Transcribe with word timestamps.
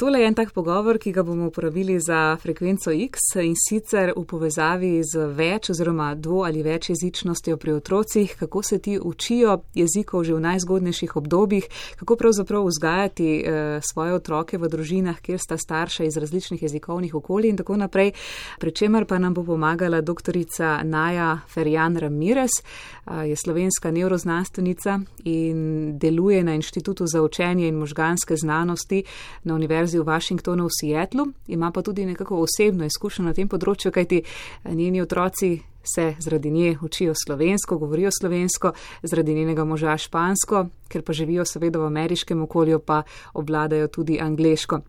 Tole 0.00 0.20
je 0.20 0.26
en 0.26 0.34
tak 0.34 0.54
pogovor, 0.56 0.96
ki 0.96 1.10
ga 1.12 1.20
bomo 1.22 1.50
uporabili 1.50 1.98
za 2.00 2.36
frekvenco 2.40 2.90
X 2.90 3.34
in 3.44 3.52
sicer 3.52 4.14
v 4.16 4.22
povezavi 4.24 5.02
z 5.04 5.26
več 5.36 5.68
oziroma 5.74 6.14
dvo 6.16 6.46
ali 6.48 6.62
več 6.64 6.88
jezičnostjo 6.88 7.58
pri 7.60 7.74
otrocih, 7.76 8.32
kako 8.40 8.62
se 8.62 8.78
ti 8.78 8.94
učijo 8.96 9.58
jezikov 9.76 10.24
že 10.24 10.38
v 10.38 10.40
najzgodnejših 10.40 11.16
obdobjih, 11.20 11.68
kako 12.00 12.16
pravzaprav 12.16 12.64
vzgajati 12.64 13.26
eh, 13.40 13.80
svoje 13.84 14.14
otroke 14.16 14.56
v 14.56 14.70
družinah, 14.72 15.20
kjer 15.20 15.36
sta 15.36 15.58
starša 15.60 16.08
iz 16.08 16.16
različnih 16.16 16.62
jezikovnih 16.62 17.14
okolij 17.14 17.50
in 17.52 17.60
tako 17.60 17.76
naprej. 17.76 18.14
Pričemer 18.58 19.04
pa 19.04 19.18
nam 19.18 19.36
bo 19.36 19.44
pomagala 19.44 20.00
doktorica 20.00 20.80
Naja 20.82 21.42
Ferjan 21.52 22.00
Ramirez, 22.00 22.56
eh, 22.56 23.28
je 23.28 23.36
slovenska 23.36 23.92
neuroznanstvenica 23.92 25.00
in 25.28 25.92
deluje 25.98 26.40
na 26.44 26.56
Inštitutu 26.56 27.04
za 27.06 27.20
učenje 27.22 27.68
in 27.68 27.76
možganske 27.76 28.36
znanosti 28.36 29.04
na 29.44 29.54
Univerzi 29.54 29.89
v 29.98 30.06
Washingtonu 30.06 30.68
v 30.68 30.76
Seattlu. 30.80 31.26
Ima 31.46 31.70
pa 31.70 31.82
tudi 31.82 32.06
nekako 32.06 32.44
osebno 32.46 32.84
izkušnjo 32.84 33.24
na 33.24 33.34
tem 33.34 33.48
področju, 33.48 33.92
kajti 33.92 34.22
njeni 34.64 35.02
otroci 35.02 35.58
se 35.82 36.14
zaradi 36.18 36.50
nje 36.50 36.76
učijo 36.82 37.14
slovensko, 37.24 37.78
govorijo 37.78 38.10
slovensko, 38.20 38.72
zaradi 39.02 39.34
njenega 39.34 39.64
moža 39.64 39.96
špansko, 39.98 40.66
ker 40.90 41.04
pa 41.06 41.14
živijo 41.14 41.44
seveda 41.46 41.78
v 41.78 41.86
ameriškem 41.86 42.42
okolju, 42.42 42.78
pa 42.78 43.02
obvladajo 43.34 43.88
tudi 43.88 44.18
angliško. 44.20 44.80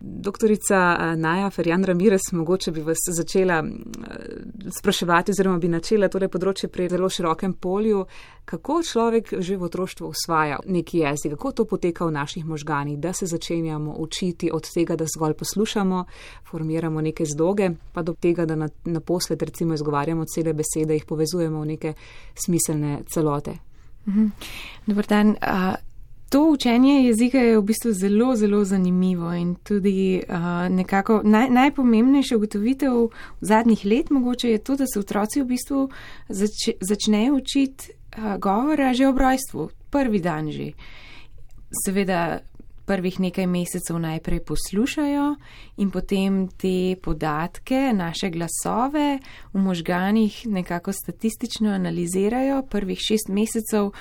Doktorica 0.00 0.80
eh, 1.00 1.16
Naja 1.16 1.50
Ferjan 1.50 1.84
Ramirez, 1.84 2.28
mogoče 2.32 2.70
bi 2.70 2.84
vas 2.84 2.98
začela 3.16 3.62
eh, 3.64 3.70
spraševati 4.78 5.32
oziroma 5.32 5.58
bi 5.58 5.72
načela 5.72 6.08
tole 6.12 6.28
področje 6.28 6.68
pri 6.68 6.88
zelo 6.92 7.08
širokem 7.08 7.56
polju, 7.60 8.04
kako 8.44 8.82
človek 8.82 9.34
že 9.40 9.56
v 9.56 9.66
otroštvu 9.66 10.08
usvaja 10.08 10.58
neki 10.66 10.98
jezik, 11.02 11.34
kako 11.34 11.52
to 11.52 11.64
poteka 11.64 12.06
v 12.06 12.14
naših 12.14 12.44
možganih, 12.46 12.98
da 12.98 13.12
se 13.12 13.26
začenjamo 13.26 13.96
učiti 13.98 14.50
od 14.52 14.68
tega, 14.74 14.96
da 14.96 15.06
zgolj 15.16 15.34
poslušamo, 15.34 16.04
formiramo 16.50 17.00
neke 17.00 17.24
zdoge, 17.24 17.70
pa 17.92 18.02
do 18.02 18.14
tega, 18.14 18.46
da 18.46 18.68
naposled 18.84 19.42
recimo 19.42 19.74
izgovarjamo 19.74 20.24
cele 20.24 20.52
besede, 20.52 20.94
jih 20.94 21.04
povezujemo 21.04 21.60
v 21.60 21.66
neke 21.74 21.94
smiselne 22.34 23.00
celote. 23.08 23.56
Mhm. 24.06 24.26
Dobro 24.86 25.04
dan. 25.08 25.36
To 26.28 26.50
učenje 26.50 27.06
jezika 27.06 27.38
je 27.38 27.58
v 27.58 27.62
bistvu 27.62 27.92
zelo, 27.92 28.36
zelo 28.36 28.64
zanimivo 28.64 29.32
in 29.34 29.54
tudi 29.54 30.22
uh, 30.28 30.36
nekako 30.74 31.20
naj, 31.24 31.50
najpomembnejša 31.50 32.36
ugotovitev 32.36 32.92
zadnjih 33.40 33.84
let 33.84 34.10
mogoče 34.10 34.50
je 34.50 34.58
to, 34.58 34.76
da 34.76 34.86
se 34.86 35.00
otroci 35.00 35.40
v 35.40 35.44
bistvu 35.44 35.88
zač, 36.28 36.68
začnejo 36.80 37.34
učiti 37.34 37.92
uh, 37.92 38.36
govora 38.38 38.92
že 38.94 39.06
ob 39.06 39.18
rojstvu, 39.18 39.70
prvi 39.90 40.20
dan 40.20 40.50
že. 40.50 40.72
Seveda 41.84 42.40
prvih 42.86 43.20
nekaj 43.20 43.46
mesecev 43.46 43.98
najprej 43.98 44.40
poslušajo 44.40 45.34
in 45.76 45.90
potem 45.90 46.48
te 46.48 46.96
podatke, 47.02 47.92
naše 47.94 48.30
glasove 48.30 49.18
v 49.52 49.58
možganih 49.58 50.46
nekako 50.46 50.92
statistično 50.92 51.70
analizirajo. 51.70 52.62
Prvih 52.70 52.98
šest 52.98 53.28
mesecev 53.28 53.84
uh, 53.86 53.94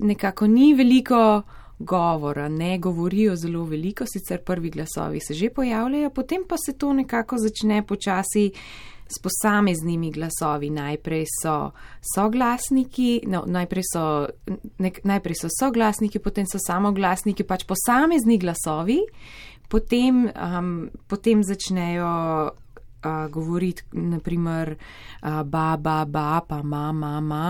nekako 0.00 0.46
ni 0.46 0.74
veliko 0.74 1.42
govora, 1.78 2.48
ne 2.48 2.78
govorijo 2.78 3.36
zelo 3.36 3.64
veliko, 3.64 4.06
sicer 4.06 4.40
prvi 4.44 4.70
glasovi 4.70 5.20
se 5.20 5.34
že 5.34 5.50
pojavljajo, 5.50 6.10
potem 6.10 6.42
pa 6.48 6.56
se 6.66 6.78
to 6.78 6.92
nekako 6.92 7.38
začne 7.38 7.86
počasi 7.86 8.50
s 9.06 9.20
posameznimi 9.22 10.10
glasovi. 10.10 10.70
Najprej 10.70 11.26
so 11.42 11.72
soglasniki, 12.14 13.24
no, 13.26 13.44
najprej, 13.46 13.84
so, 13.92 14.04
nek, 14.78 15.00
najprej 15.04 15.44
so 15.44 15.52
soglasniki, 15.52 16.18
potem 16.18 16.48
so 16.48 16.58
samoglasniki, 16.62 17.44
pač 17.44 17.66
posamezni 17.68 18.38
glasovi, 18.38 19.00
potem, 19.68 20.26
um, 20.32 20.90
potem 21.08 21.44
začnejo 21.44 22.12
uh, 22.48 23.26
govoriti, 23.30 23.84
naprimer, 23.92 24.76
uh, 24.76 25.42
ba, 25.42 25.74
ba, 25.76 26.04
ba, 26.04 26.40
pa 26.48 26.62
ma, 26.62 26.92
ma, 26.92 27.20
ma 27.20 27.46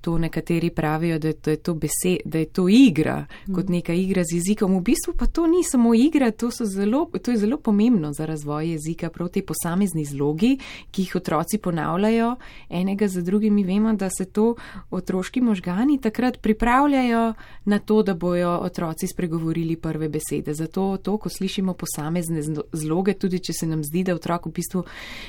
to 0.00 0.18
nekateri 0.18 0.70
pravijo, 0.70 1.18
da, 1.18 1.32
da, 1.44 1.50
je, 1.50 1.56
to 1.56 1.74
besed, 1.74 2.18
da 2.24 2.38
je 2.38 2.44
to 2.44 2.68
igra, 2.68 3.26
mm. 3.46 3.54
kot 3.54 3.68
neka 3.68 3.92
igra 3.92 4.22
z 4.24 4.36
jezikom. 4.36 4.76
V 4.78 4.80
bistvu 4.80 5.14
pa 5.18 5.26
to 5.26 5.46
ni 5.46 5.64
samo 5.64 5.94
igra, 5.94 6.30
to, 6.30 6.50
zelo, 6.50 7.10
to 7.22 7.30
je 7.30 7.36
zelo 7.36 7.56
pomembno 7.56 8.12
za 8.12 8.26
razvoj 8.26 8.70
jezika, 8.70 9.10
prav 9.10 9.28
te 9.28 9.42
posamezni 9.42 10.04
zlogi, 10.04 10.58
ki 10.90 11.02
jih 11.02 11.16
otroci 11.16 11.58
ponavljajo 11.58 12.36
enega 12.68 13.08
za 13.08 13.22
drugim. 13.22 13.54
Mi 13.54 13.64
vemo, 13.64 13.92
da 13.92 14.10
se 14.10 14.24
to 14.24 14.54
otroški 14.90 15.40
možgani 15.40 16.00
takrat 16.00 16.40
pripravljajo 16.40 17.34
na 17.64 17.78
to, 17.78 18.02
da 18.02 18.14
bojo 18.14 18.50
otroci 18.50 19.06
spregovorili 19.06 19.76
prve 19.76 20.08
besede. 20.08 20.54
Zato 20.54 20.96
to, 20.96 21.16
ko 21.18 21.28
slišimo 21.28 21.74
posamezne 21.74 22.42
zloge, 22.72 23.14
tudi 23.14 23.38
če 23.38 23.52
se 23.52 23.66
nam 23.66 23.84
zdi, 23.84 24.04
da 24.04 24.14
otrok 24.14 24.46
v 24.46 24.52
bistvu 24.52 24.84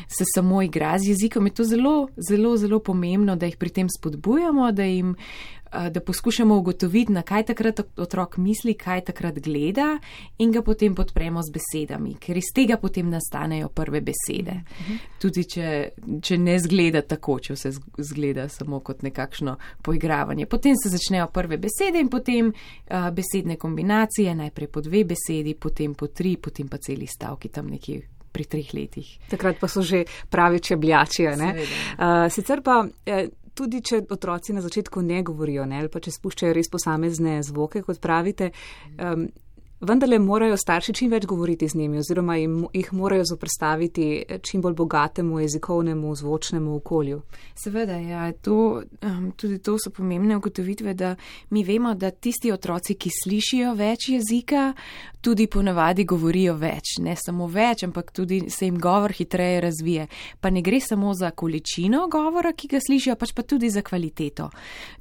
se 0.07 0.25
samo 0.36 0.62
igra 0.62 0.97
z 1.00 1.13
jezikom, 1.13 1.47
je 1.47 1.53
to 1.53 1.63
zelo, 1.63 2.07
zelo, 2.30 2.57
zelo 2.57 2.80
pomembno, 2.80 3.36
da 3.36 3.46
jih 3.46 3.57
pri 3.57 3.69
tem 3.69 3.88
spodbujamo 3.90 4.69
poskušamo, 4.69 4.72
da 4.72 4.84
jim, 4.84 5.16
da 5.91 6.00
poskušamo 6.00 6.57
ugotoviti, 6.57 7.12
na 7.12 7.22
kaj 7.22 7.44
takrat 7.44 7.80
otrok 7.97 8.38
misli, 8.38 8.74
kaj 8.74 9.02
takrat 9.02 9.40
gleda 9.40 10.00
in 10.38 10.52
ga 10.52 10.62
potem 10.62 10.96
podpremo 10.96 11.41
z 11.44 11.52
besedami, 11.53 12.16
ker 12.19 12.38
iz 12.38 12.52
tega 12.56 12.78
potem 12.78 13.09
nastanejo 13.09 13.69
prve 13.69 14.02
besede. 14.02 14.63
Mhm. 14.81 14.97
Tudi 15.19 15.44
če, 15.44 15.90
če 16.22 16.38
ne 16.38 16.59
zgleda 16.59 17.02
tako, 17.02 17.40
če 17.40 17.53
vse 17.53 17.72
zgleda 17.97 18.50
samo 18.50 18.80
kot 18.80 19.03
nekakšno 19.03 19.57
poigravanje. 19.81 20.46
Potem 20.46 20.75
se 20.75 20.90
začnejo 20.90 21.28
prve 21.34 21.57
besede 21.57 22.00
in 22.00 22.09
potem 22.09 22.50
uh, 22.50 23.09
besedne 23.13 23.56
kombinacije, 23.56 24.36
najprej 24.36 24.68
po 24.68 24.81
dve 24.81 25.03
besedi, 25.06 25.56
potem 25.56 25.94
po 25.94 26.07
tri, 26.07 26.38
potem 26.38 26.68
pa 26.68 26.78
celi 26.78 27.07
stavki 27.07 27.50
tam 27.50 27.69
nekje. 27.69 28.01
Pri 28.30 28.46
treh 28.46 28.68
letih. 28.78 29.07
Takrat 29.25 29.57
pa 29.57 29.68
so 29.68 29.81
že 29.81 30.03
pravi 30.30 30.59
čebljači. 30.62 31.25
Uh, 31.25 32.28
sicer 32.30 32.62
pa 32.62 32.86
eh, 33.06 33.25
tudi 33.59 33.81
če 33.84 34.03
otroci 34.09 34.56
na 34.56 34.64
začetku 34.64 35.03
ne 35.03 35.22
govorijo, 35.28 35.68
ne, 35.68 35.84
ali 35.84 35.92
pa 35.92 36.02
če 36.03 36.14
spuščajo 36.16 36.56
res 36.56 36.72
posamezne 36.72 37.40
zvoke, 37.46 37.84
kot 37.86 38.00
pravite, 38.03 38.52
um, 38.96 39.28
vendarle 39.82 40.20
morajo 40.20 40.58
starši 40.58 40.94
čim 40.94 41.12
več 41.12 41.26
govoriti 41.26 41.68
z 41.68 41.78
njimi 41.78 41.98
oziroma 41.98 42.36
jih 42.38 42.94
morajo 42.94 43.24
zoprstaviti 43.26 44.24
čim 44.42 44.62
bolj 44.62 44.74
bogatemu 44.74 45.40
jezikovnemu, 45.40 46.16
zvočnemu 46.16 46.76
okolju. 46.76 47.22
Seveda, 47.56 47.98
ja, 47.98 48.32
to, 48.32 48.84
um, 49.02 49.32
tudi 49.32 49.60
to 49.60 49.78
so 49.80 49.90
pomembne 49.90 50.38
ugotovitve, 50.38 50.94
da 50.94 51.16
mi 51.50 51.64
vemo, 51.64 51.94
da 51.96 52.12
tisti 52.12 52.52
otroci, 52.52 52.96
ki 52.96 53.10
slišijo 53.24 53.74
več 53.74 54.10
jezika, 54.10 54.74
tudi 55.22 55.48
ponavadi 55.48 56.06
govorijo 56.08 56.56
več, 56.60 56.98
ne 57.04 57.16
samo 57.20 57.48
več, 57.48 57.84
ampak 57.84 58.12
tudi 58.16 58.42
se 58.50 58.66
jim 58.66 58.78
govor 58.80 59.12
hitreje 59.16 59.62
razvije. 59.62 60.08
Pa 60.40 60.50
ne 60.50 60.62
gre 60.62 60.80
samo 60.80 61.14
za 61.14 61.32
količino 61.32 62.08
govora, 62.12 62.54
ki 62.54 62.68
ga 62.72 62.80
slišijo, 62.84 63.16
pač 63.20 63.34
pa 63.36 63.44
tudi 63.44 63.70
za 63.70 63.82
kvaliteto. 63.82 64.50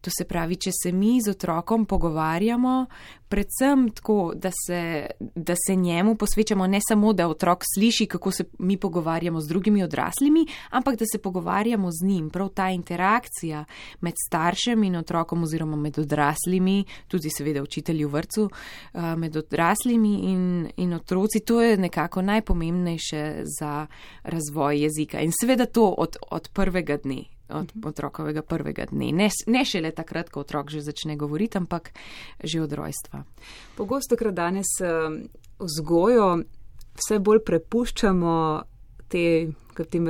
To 0.01 0.11
se 0.11 0.27
pravi, 0.29 0.57
če 0.57 0.75
se 0.75 0.93
mi 0.93 1.19
z 1.23 1.35
otrokom 1.35 1.87
pogovarjamo, 1.87 2.87
predvsem 3.29 3.91
tako, 3.91 4.33
da 4.35 4.51
se, 4.67 5.07
da 5.35 5.55
se 5.67 5.75
njemu 5.75 6.15
posvečamo 6.15 6.67
ne 6.67 6.81
samo, 6.89 7.13
da 7.13 7.29
otrok 7.29 7.65
sliši, 7.75 8.07
kako 8.07 8.31
se 8.31 8.45
mi 8.59 8.77
pogovarjamo 8.77 9.41
z 9.41 9.49
drugimi 9.49 9.83
odraslimi, 9.83 10.47
ampak 10.71 10.99
da 10.99 11.05
se 11.13 11.19
pogovarjamo 11.19 11.91
z 11.91 12.07
njim. 12.07 12.31
Prav 12.31 12.49
ta 12.49 12.71
interakcija 12.71 13.65
med 14.01 14.15
staršem 14.27 14.85
in 14.85 14.97
otrokom 14.97 15.43
oziroma 15.43 15.77
med 15.77 15.99
odraslimi, 15.99 16.85
tudi 17.09 17.31
seveda 17.31 17.63
učitelji 17.63 18.05
v 18.05 18.09
vrtu, 18.09 18.51
eh, 18.95 19.17
med 19.17 19.37
odraslimi 19.37 20.15
in, 20.15 20.71
in 20.77 20.93
otroci, 20.93 21.41
to 21.41 21.63
je 21.63 21.77
nekako 21.77 22.23
najpomembnejše 22.23 23.43
za 23.61 23.87
razvoj 24.23 24.83
jezika. 24.83 25.21
In 25.21 25.33
seveda 25.41 25.67
to 25.67 25.89
od, 25.89 26.17
od 26.31 26.49
prvega 26.53 26.97
dne, 26.97 27.38
od 27.49 27.77
mhm. 27.77 27.89
otrokovega 27.89 28.43
prvega 28.43 28.87
dne. 28.91 29.13
Ne, 29.13 29.29
ne 29.47 29.65
šele 29.65 29.91
takrat, 29.91 30.31
ko 30.31 30.41
otrok 30.41 30.71
že 30.71 30.81
začne 30.81 31.17
govoriti, 31.17 31.59
ampak 31.59 31.93
že 32.45 32.63
od 32.63 32.73
rojstva. 32.73 33.25
Pogosto, 33.77 34.17
ker 34.17 34.33
danes 34.33 34.69
vzgojo 35.59 36.43
vse 36.99 37.19
bolj 37.19 37.43
prepuščamo 37.47 38.35
te, 39.09 39.49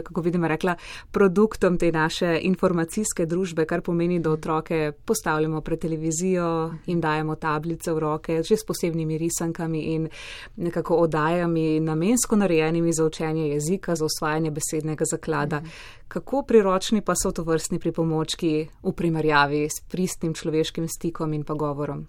kako 0.03 0.21
vidim, 0.21 0.45
rekla, 0.45 0.75
produktom 1.13 1.79
te 1.79 1.93
naše 1.93 2.39
informacijske 2.43 3.27
družbe, 3.27 3.67
kar 3.67 3.83
pomeni, 3.83 4.21
da 4.21 4.31
otroke 4.31 4.93
postavljamo 5.05 5.61
pred 5.61 5.81
televizijo 5.81 6.75
in 6.87 7.01
dajemo 7.01 7.37
tablice 7.37 7.93
v 7.93 7.99
roke, 7.99 8.43
že 8.43 8.57
s 8.57 8.67
posebnimi 8.67 9.19
risankami 9.19 9.81
in 9.95 10.09
nekako 10.57 10.97
odajami 10.97 11.81
namensko 11.81 12.37
narejenimi 12.37 12.93
za 12.93 13.05
učenje 13.05 13.49
jezika, 13.49 13.97
za 13.97 14.05
osvajanje 14.05 14.51
besednega 14.51 15.05
zaklada. 15.11 15.63
Kako 16.09 16.43
priročni 16.43 17.01
pa 17.01 17.15
so 17.15 17.33
to 17.33 17.43
vrstni 17.43 17.79
pripomočki 17.79 18.69
v 18.83 18.93
primerjavi 18.93 19.67
s 19.69 19.83
pristnim 19.91 20.35
človeškim 20.35 20.89
stikom 20.89 21.33
in 21.33 21.45
pa 21.45 21.55
govorom? 21.55 22.07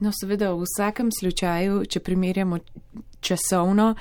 No, 0.00 0.10
seveda, 0.20 0.52
v 0.54 0.64
vsakem 0.64 1.10
slučaju, 1.12 1.84
če 1.84 2.00
primerjamo 2.00 2.58
časovno. 3.20 3.94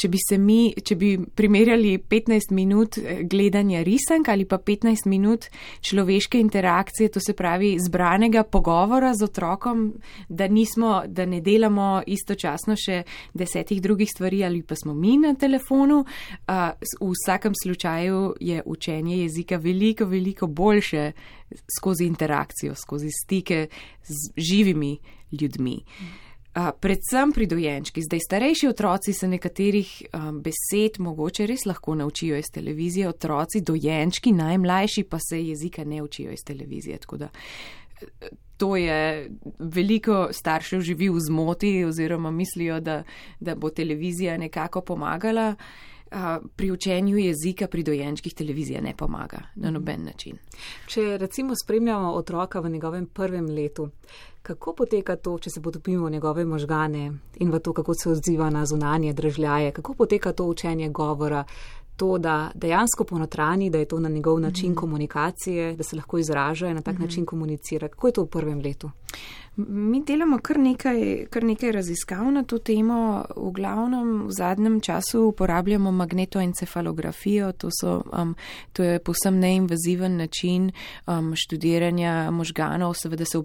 Če 0.00 0.08
bi 0.08 0.18
se 0.20 0.38
mi, 0.38 0.72
če 0.74 0.96
bi 0.98 1.12
primerjali 1.34 1.96
15 1.98 2.52
minut 2.56 2.98
eh, 2.98 3.22
gledanja 3.28 3.82
risank 3.86 4.28
ali 4.28 4.44
pa 4.48 4.58
15 4.58 5.06
minut 5.10 5.46
človeške 5.80 6.40
interakcije, 6.40 7.12
to 7.14 7.20
se 7.20 7.34
pravi 7.38 7.76
zbranega 7.80 8.42
pogovora 8.42 9.12
z 9.14 9.24
otrokom, 9.24 9.92
da 10.28 10.48
nismo, 10.48 11.02
da 11.06 11.26
ne 11.26 11.40
delamo 11.40 12.02
istočasno 12.06 12.76
še 12.78 13.02
desetih 13.34 13.82
drugih 13.82 14.10
stvari 14.10 14.42
ali 14.44 14.62
pa 14.62 14.76
smo 14.76 14.94
mi 14.94 15.16
na 15.18 15.34
telefonu, 15.34 16.02
v 16.48 17.12
vsakem 17.12 17.54
slučaju 17.62 18.34
je 18.40 18.62
učenje 18.66 19.22
jezika 19.22 19.56
veliko, 19.56 20.06
veliko 20.06 20.46
boljše 20.46 21.12
skozi 21.78 22.06
interakcijo, 22.06 22.74
skozi 22.74 23.10
stike 23.10 23.66
z 24.02 24.32
živimi 24.36 24.98
ljudmi. 25.32 25.78
Uh, 25.82 26.21
predvsem 26.80 27.32
pri 27.32 27.46
dojenčki. 27.46 28.02
Zdaj, 28.02 28.20
starejši 28.26 28.68
otroci 28.68 29.12
se 29.12 29.28
nekaterih 29.28 29.92
um, 30.12 30.42
besed 30.42 30.98
mogoče 31.00 31.46
res 31.46 31.66
lahko 31.66 31.94
naučijo 31.94 32.36
iz 32.36 32.50
televizije, 32.52 33.08
otroci, 33.08 33.60
dojenčki, 33.60 34.32
najmlajši 34.32 35.04
pa 35.04 35.18
se 35.18 35.40
jezika 35.46 35.84
ne 35.84 36.02
učijo 36.02 36.32
iz 36.32 36.44
televizije. 36.46 36.98
Da, 37.18 37.28
to 38.56 38.76
je 38.76 39.30
veliko 39.58 40.28
staršev 40.32 40.80
živi 40.80 41.08
v 41.08 41.20
zmoti 41.20 41.84
oziroma 41.84 42.30
mislijo, 42.30 42.80
da, 42.80 43.02
da 43.40 43.54
bo 43.54 43.70
televizija 43.70 44.36
nekako 44.38 44.80
pomagala. 44.80 45.54
Uh, 45.58 45.92
pri 46.56 46.70
učenju 46.70 47.18
jezika 47.18 47.66
pri 47.66 47.82
dojenčkih 47.82 48.34
televizija 48.34 48.80
ne 48.80 48.94
pomaga 48.96 49.38
na 49.54 49.70
noben 49.70 50.04
način. 50.04 50.38
Če 50.86 51.18
recimo 51.18 51.54
spremljamo 51.64 52.12
otroka 52.12 52.60
v 52.60 52.70
njegovem 52.70 53.06
prvem 53.06 53.46
letu, 53.46 53.88
kako 54.42 54.74
poteka 54.74 55.16
to, 55.16 55.38
če 55.38 55.50
se 55.50 55.62
potopimo 55.62 56.06
v 56.06 56.10
njegove 56.10 56.44
možgane 56.44 57.12
in 57.34 57.50
v 57.50 57.58
to, 57.58 57.72
kako 57.72 57.94
se 57.94 58.10
odziva 58.10 58.50
na 58.50 58.66
zunanje 58.66 59.12
držljaje, 59.12 59.72
kako 59.72 59.94
poteka 59.94 60.32
to 60.32 60.44
učenje 60.44 60.88
govora, 60.88 61.44
to, 61.96 62.18
da 62.18 62.50
dejansko 62.54 63.04
ponotrani, 63.04 63.70
da 63.70 63.78
je 63.78 63.84
to 63.84 64.00
na 64.00 64.08
njegov 64.08 64.40
način 64.40 64.70
mm 64.70 64.74
-hmm. 64.74 64.80
komunikacije, 64.80 65.76
da 65.76 65.82
se 65.82 65.96
lahko 65.96 66.18
izraža 66.18 66.68
in 66.68 66.74
na 66.74 66.82
tak 66.82 66.94
mm 66.94 66.98
-hmm. 66.98 67.02
način 67.02 67.26
komunicira. 67.26 67.88
Kako 67.88 68.06
je 68.06 68.12
to 68.12 68.22
v 68.22 68.26
prvem 68.26 68.58
letu? 68.58 68.90
Mi 69.56 70.00
delamo 70.00 70.38
kar 70.40 70.56
nekaj, 70.58 71.26
kar 71.30 71.44
nekaj 71.44 71.72
raziskav 71.72 72.24
na 72.32 72.40
to 72.42 72.56
temo. 72.58 73.24
V 73.36 73.50
glavnem 73.52 74.22
v 74.24 74.32
zadnjem 74.32 74.78
času 74.80 75.26
uporabljamo 75.28 75.90
magnetoencefalografijo. 75.92 77.50
To, 77.52 77.68
so, 77.70 78.00
um, 78.16 78.34
to 78.72 78.82
je 78.82 78.98
posem 78.98 79.36
neinvaziven 79.38 80.16
način 80.16 80.70
um, 81.06 81.34
študiranja 81.36 82.30
možganov. 82.30 82.94
Seveda 82.94 83.24
se 83.24 83.38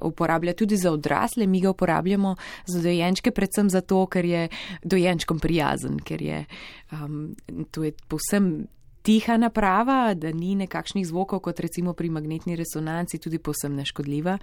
uporablja 0.00 0.54
tudi 0.54 0.76
za 0.76 0.92
odrasle. 0.92 1.46
Mi 1.46 1.60
ga 1.60 1.70
uporabljamo 1.70 2.36
za 2.66 2.82
dojenčke, 2.82 3.30
predvsem 3.30 3.70
zato, 3.70 4.06
ker 4.06 4.24
je 4.24 4.48
dojenčkom 4.82 5.38
prijazen, 5.38 6.00
ker 6.00 6.22
je 6.22 6.44
um, 6.92 7.34
to 7.70 7.84
je 7.84 7.92
posem. 8.08 8.66
Tiha 9.02 9.34
naprava, 9.36 10.14
da 10.14 10.30
ni 10.30 10.54
nekakšnih 10.54 11.02
zvokov, 11.06 11.40
kot 11.42 11.60
recimo 11.60 11.90
pri 11.92 12.06
magnetni 12.10 12.54
resonanci, 12.56 13.18
tudi 13.18 13.38
posebno 13.42 13.82
neškodljiva 13.82 14.38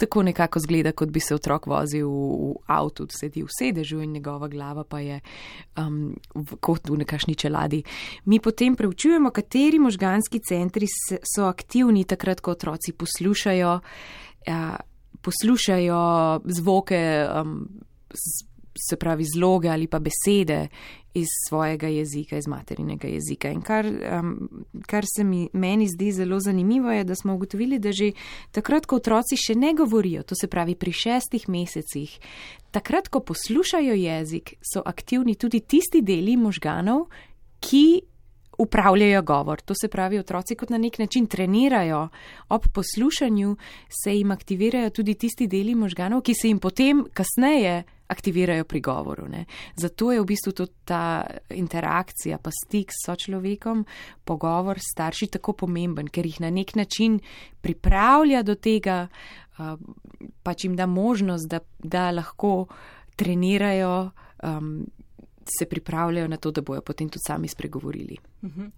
tako 0.00 0.22
nekako 0.26 0.60
zgleda, 0.64 0.92
kot 0.96 1.12
bi 1.12 1.20
se 1.20 1.34
otrok 1.36 1.66
vozil 1.70 2.08
v, 2.08 2.52
v 2.52 2.54
avtu, 2.72 3.06
sedi 3.12 3.44
v 3.44 3.52
sedežu 3.52 4.00
in 4.00 4.12
njegova 4.16 4.48
glava 4.48 4.84
pa 4.84 5.00
je 5.04 5.20
um, 5.76 6.14
kot 6.60 6.88
v 6.88 7.00
nekašni 7.04 7.34
čeladi. 7.34 7.82
Mi 8.24 8.40
potem 8.40 8.76
preučujemo, 8.76 9.30
kateri 9.30 9.78
možganski 9.78 10.40
centri 10.40 10.88
so 11.34 11.44
aktivni 11.48 12.04
takrat, 12.04 12.40
ko 12.40 12.56
otroci 12.56 12.92
poslušajo, 12.92 13.74
uh, 13.80 14.74
poslušajo 15.20 16.00
zvoke. 16.44 17.02
Um, 17.28 17.68
se 18.78 18.96
pravi 18.96 19.24
zloge 19.34 19.68
ali 19.68 19.86
pa 19.86 19.98
besede 19.98 20.68
iz 21.14 21.28
svojega 21.48 21.88
jezika, 21.88 22.36
iz 22.36 22.46
materinega 22.46 23.08
jezika. 23.08 23.50
In 23.50 23.62
kar, 23.62 23.86
um, 23.86 24.64
kar 24.86 25.04
se 25.16 25.24
mi 25.24 25.48
meni 25.52 25.88
zdi 25.88 26.12
zelo 26.12 26.40
zanimivo, 26.40 26.90
je, 26.92 27.04
da 27.04 27.14
smo 27.14 27.34
ugotovili, 27.34 27.78
da 27.78 27.92
že 27.92 28.12
takrat, 28.50 28.86
ko 28.86 28.96
otroci 28.96 29.36
še 29.36 29.54
ne 29.54 29.74
govorijo, 29.74 30.22
to 30.22 30.34
se 30.34 30.46
pravi 30.46 30.74
pri 30.74 30.92
šestih 30.92 31.48
mesecih, 31.48 32.18
takrat, 32.70 33.08
ko 33.08 33.20
poslušajo 33.20 33.94
jezik, 33.94 34.54
so 34.62 34.82
aktivni 34.86 35.34
tudi 35.34 35.60
tisti 35.60 36.02
deli 36.02 36.36
možganov, 36.36 37.08
ki 37.60 38.02
upravljajo 38.60 39.22
govor. 39.22 39.60
To 39.60 39.74
se 39.74 39.88
pravi, 39.88 40.18
otroci 40.18 40.54
kot 40.54 40.70
na 40.70 40.78
nek 40.78 40.98
način 40.98 41.26
trenirajo 41.26 42.08
ob 42.48 42.66
poslušanju, 42.74 43.56
se 44.04 44.16
jim 44.16 44.30
aktivirajo 44.30 44.90
tudi 44.90 45.14
tisti 45.14 45.46
deli 45.46 45.74
možganov, 45.74 46.22
ki 46.22 46.34
se 46.34 46.48
jim 46.48 46.58
potem 46.58 47.04
kasneje 47.12 47.82
aktivirajo 48.10 48.64
pri 48.64 48.80
govoru. 48.80 49.28
Ne. 49.28 49.44
Zato 49.76 50.12
je 50.12 50.20
v 50.20 50.26
bistvu 50.26 50.52
tudi 50.52 50.72
ta 50.84 51.22
interakcija, 51.54 52.38
pa 52.42 52.50
stik 52.50 52.90
s 52.90 53.06
sočlovekom, 53.06 53.84
pogovor 54.24 54.78
s 54.78 54.92
starši 54.94 55.30
tako 55.38 55.54
pomemben, 55.64 56.10
ker 56.10 56.26
jih 56.26 56.40
na 56.42 56.50
nek 56.50 56.74
način 56.74 57.20
pripravlja 57.60 58.42
do 58.42 58.54
tega, 58.54 59.06
pač 60.42 60.64
jim 60.64 60.76
da 60.76 60.86
možnost, 60.86 61.48
da, 61.48 61.60
da 61.78 62.10
lahko 62.10 62.66
trenirajo. 63.16 64.10
Um, 64.42 64.86
Se 65.50 65.66
pripravljajo 65.66 66.28
na 66.28 66.36
to, 66.36 66.50
da 66.54 66.62
bojo 66.62 66.82
potem 66.84 67.08
tudi 67.08 67.24
sami 67.26 67.48
spregovorili. 67.48 68.16
Uh 68.42 68.50
mhm. 68.50 68.60
-huh. 68.60 68.70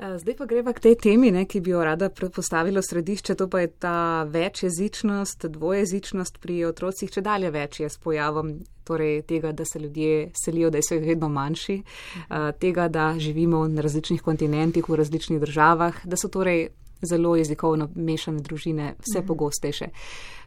Eh, 0.00 0.18
zdaj 0.18 0.34
pa 0.36 0.46
greva 0.48 0.72
k 0.72 0.80
tej 0.80 0.94
temi, 0.96 1.28
ne, 1.28 1.44
ki 1.44 1.60
bi 1.60 1.74
jo 1.74 1.82
rada 1.84 2.08
postavila 2.08 2.80
v 2.80 2.86
središče, 2.88 3.34
to 3.36 3.48
pa 3.52 3.60
je 3.60 3.68
ta 3.68 4.24
večjezičnost, 4.24 5.44
dvojezičnost 5.52 6.38
pri 6.40 6.64
otrocih, 6.64 7.10
če 7.12 7.20
dalje 7.20 7.50
več 7.52 7.80
je 7.82 7.88
s 7.90 8.00
pojavom 8.00 8.54
torej 8.88 9.20
tega, 9.28 9.52
da 9.52 9.64
se 9.68 9.78
ljudje 9.78 10.30
selijo, 10.32 10.70
da 10.70 10.80
so 10.80 10.96
vedno 10.96 11.28
manjši, 11.28 11.76
eh, 11.76 12.52
tega, 12.58 12.88
da 12.88 13.12
živimo 13.18 13.66
na 13.68 13.84
različnih 13.84 14.22
kontinentih, 14.22 14.88
v 14.88 14.96
različnih 14.96 15.40
državah, 15.40 16.00
da 16.04 16.16
so 16.16 16.32
torej 16.32 16.70
zelo 17.02 17.36
jezikovno 17.36 17.88
mešane 17.94 18.40
družine 18.40 18.94
vse 18.98 19.18
mhm. 19.18 19.26
pogostejše. 19.26 19.88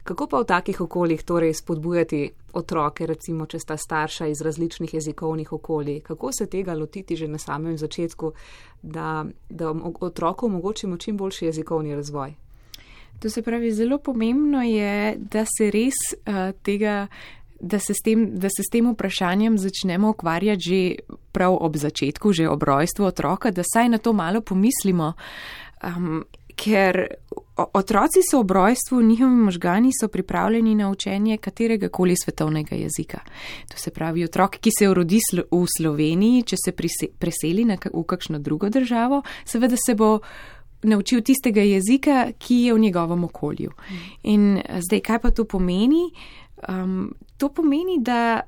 Kako 0.04 0.28
pa 0.28 0.40
v 0.40 0.46
takih 0.46 0.82
okoljih 0.82 1.24
torej 1.24 1.54
spodbujati 1.54 2.32
otroke, 2.54 3.06
recimo, 3.08 3.46
če 3.46 3.60
sta 3.60 3.78
starša 3.78 4.28
iz 4.28 4.42
različnih 4.42 4.94
jezikovnih 4.94 5.54
okolij? 5.54 6.02
Kako 6.04 6.32
se 6.32 6.48
tega 6.52 6.74
lotiti 6.76 7.16
že 7.16 7.28
na 7.28 7.38
samem 7.38 7.78
začetku, 7.78 8.34
da, 8.82 9.26
da 9.50 9.72
otroku 10.00 10.46
omogočimo 10.46 10.98
čim 10.98 11.18
boljši 11.18 11.46
jezikovni 11.46 11.96
razvoj? 11.96 12.36
To 13.20 13.30
se 13.30 13.42
pravi, 13.42 13.72
zelo 13.72 13.98
pomembno 13.98 14.62
je, 14.62 15.16
da 15.18 15.46
se 15.58 15.72
res 15.72 15.96
uh, 16.12 16.52
tega. 16.64 17.08
Da 17.64 17.80
se, 17.80 17.94
tem, 18.04 18.26
da 18.36 18.50
se 18.52 18.60
s 18.68 18.72
tem 18.72 18.90
vprašanjem 18.92 19.56
začnemo 19.58 20.10
ukvarjati 20.10 20.62
že 20.62 20.80
prav 21.32 21.56
ob 21.62 21.78
začetku, 21.78 22.34
že 22.34 22.50
ob 22.50 22.64
rojstvu 22.64 23.06
otroka, 23.06 23.52
da 23.56 23.64
saj 23.64 23.88
na 23.90 23.98
to 24.04 24.12
malo 24.14 24.42
pomislimo. 24.42 25.14
Um, 25.80 26.26
ker 26.56 27.08
otroci 27.56 28.22
so 28.32 28.40
ob 28.40 28.52
rojstvu, 28.52 29.02
njihovi 29.02 29.36
možgani 29.36 29.92
so 30.00 30.08
pripravljeni 30.08 30.76
na 30.76 30.90
učenje 30.90 31.38
katerega 31.38 31.90
koli 31.90 32.16
svetovnega 32.24 32.76
jezika. 32.76 33.20
To 33.72 33.78
se 33.78 33.92
pravi, 33.92 34.24
otrok, 34.24 34.58
ki 34.58 34.72
se 34.80 34.94
rodi 34.94 35.20
v 35.52 35.66
Sloveniji, 35.78 36.44
če 36.44 36.56
se 36.66 36.72
preseli 37.20 37.66
v 37.94 38.04
kakšno 38.04 38.40
drugo 38.40 38.70
državo, 38.70 39.22
seveda 39.46 39.76
se 39.86 39.96
bo 39.96 40.20
naučil 40.84 41.22
tistega 41.22 41.62
jezika, 41.62 42.32
ki 42.38 42.56
je 42.56 42.74
v 42.74 42.80
njegovem 42.80 43.24
okolju. 43.24 43.72
In 44.24 44.62
zdaj, 44.80 45.00
kaj 45.00 45.20
pa 45.20 45.32
to 45.32 45.46
pomeni? 45.46 46.12
Um, 46.70 47.14
to 47.38 47.50
pomeni, 47.50 48.00
da 48.00 48.42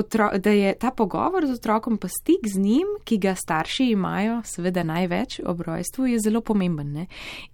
otro, 0.00 0.30
da 0.38 0.50
je 0.50 0.74
ta 0.78 0.90
pogovor 0.90 1.46
z 1.46 1.58
otrokom, 1.60 1.98
pa 1.98 2.08
stik 2.08 2.48
z 2.48 2.58
njim, 2.58 2.88
ki 3.04 3.18
ga 3.18 3.34
starši 3.34 3.90
imajo, 3.94 4.40
seveda 4.44 4.84
največ 4.84 5.40
ob 5.46 5.60
rojstvu, 5.60 6.06
je 6.14 6.20
zelo 6.20 6.40
pomemben. 6.40 6.92
Ne? 6.92 7.06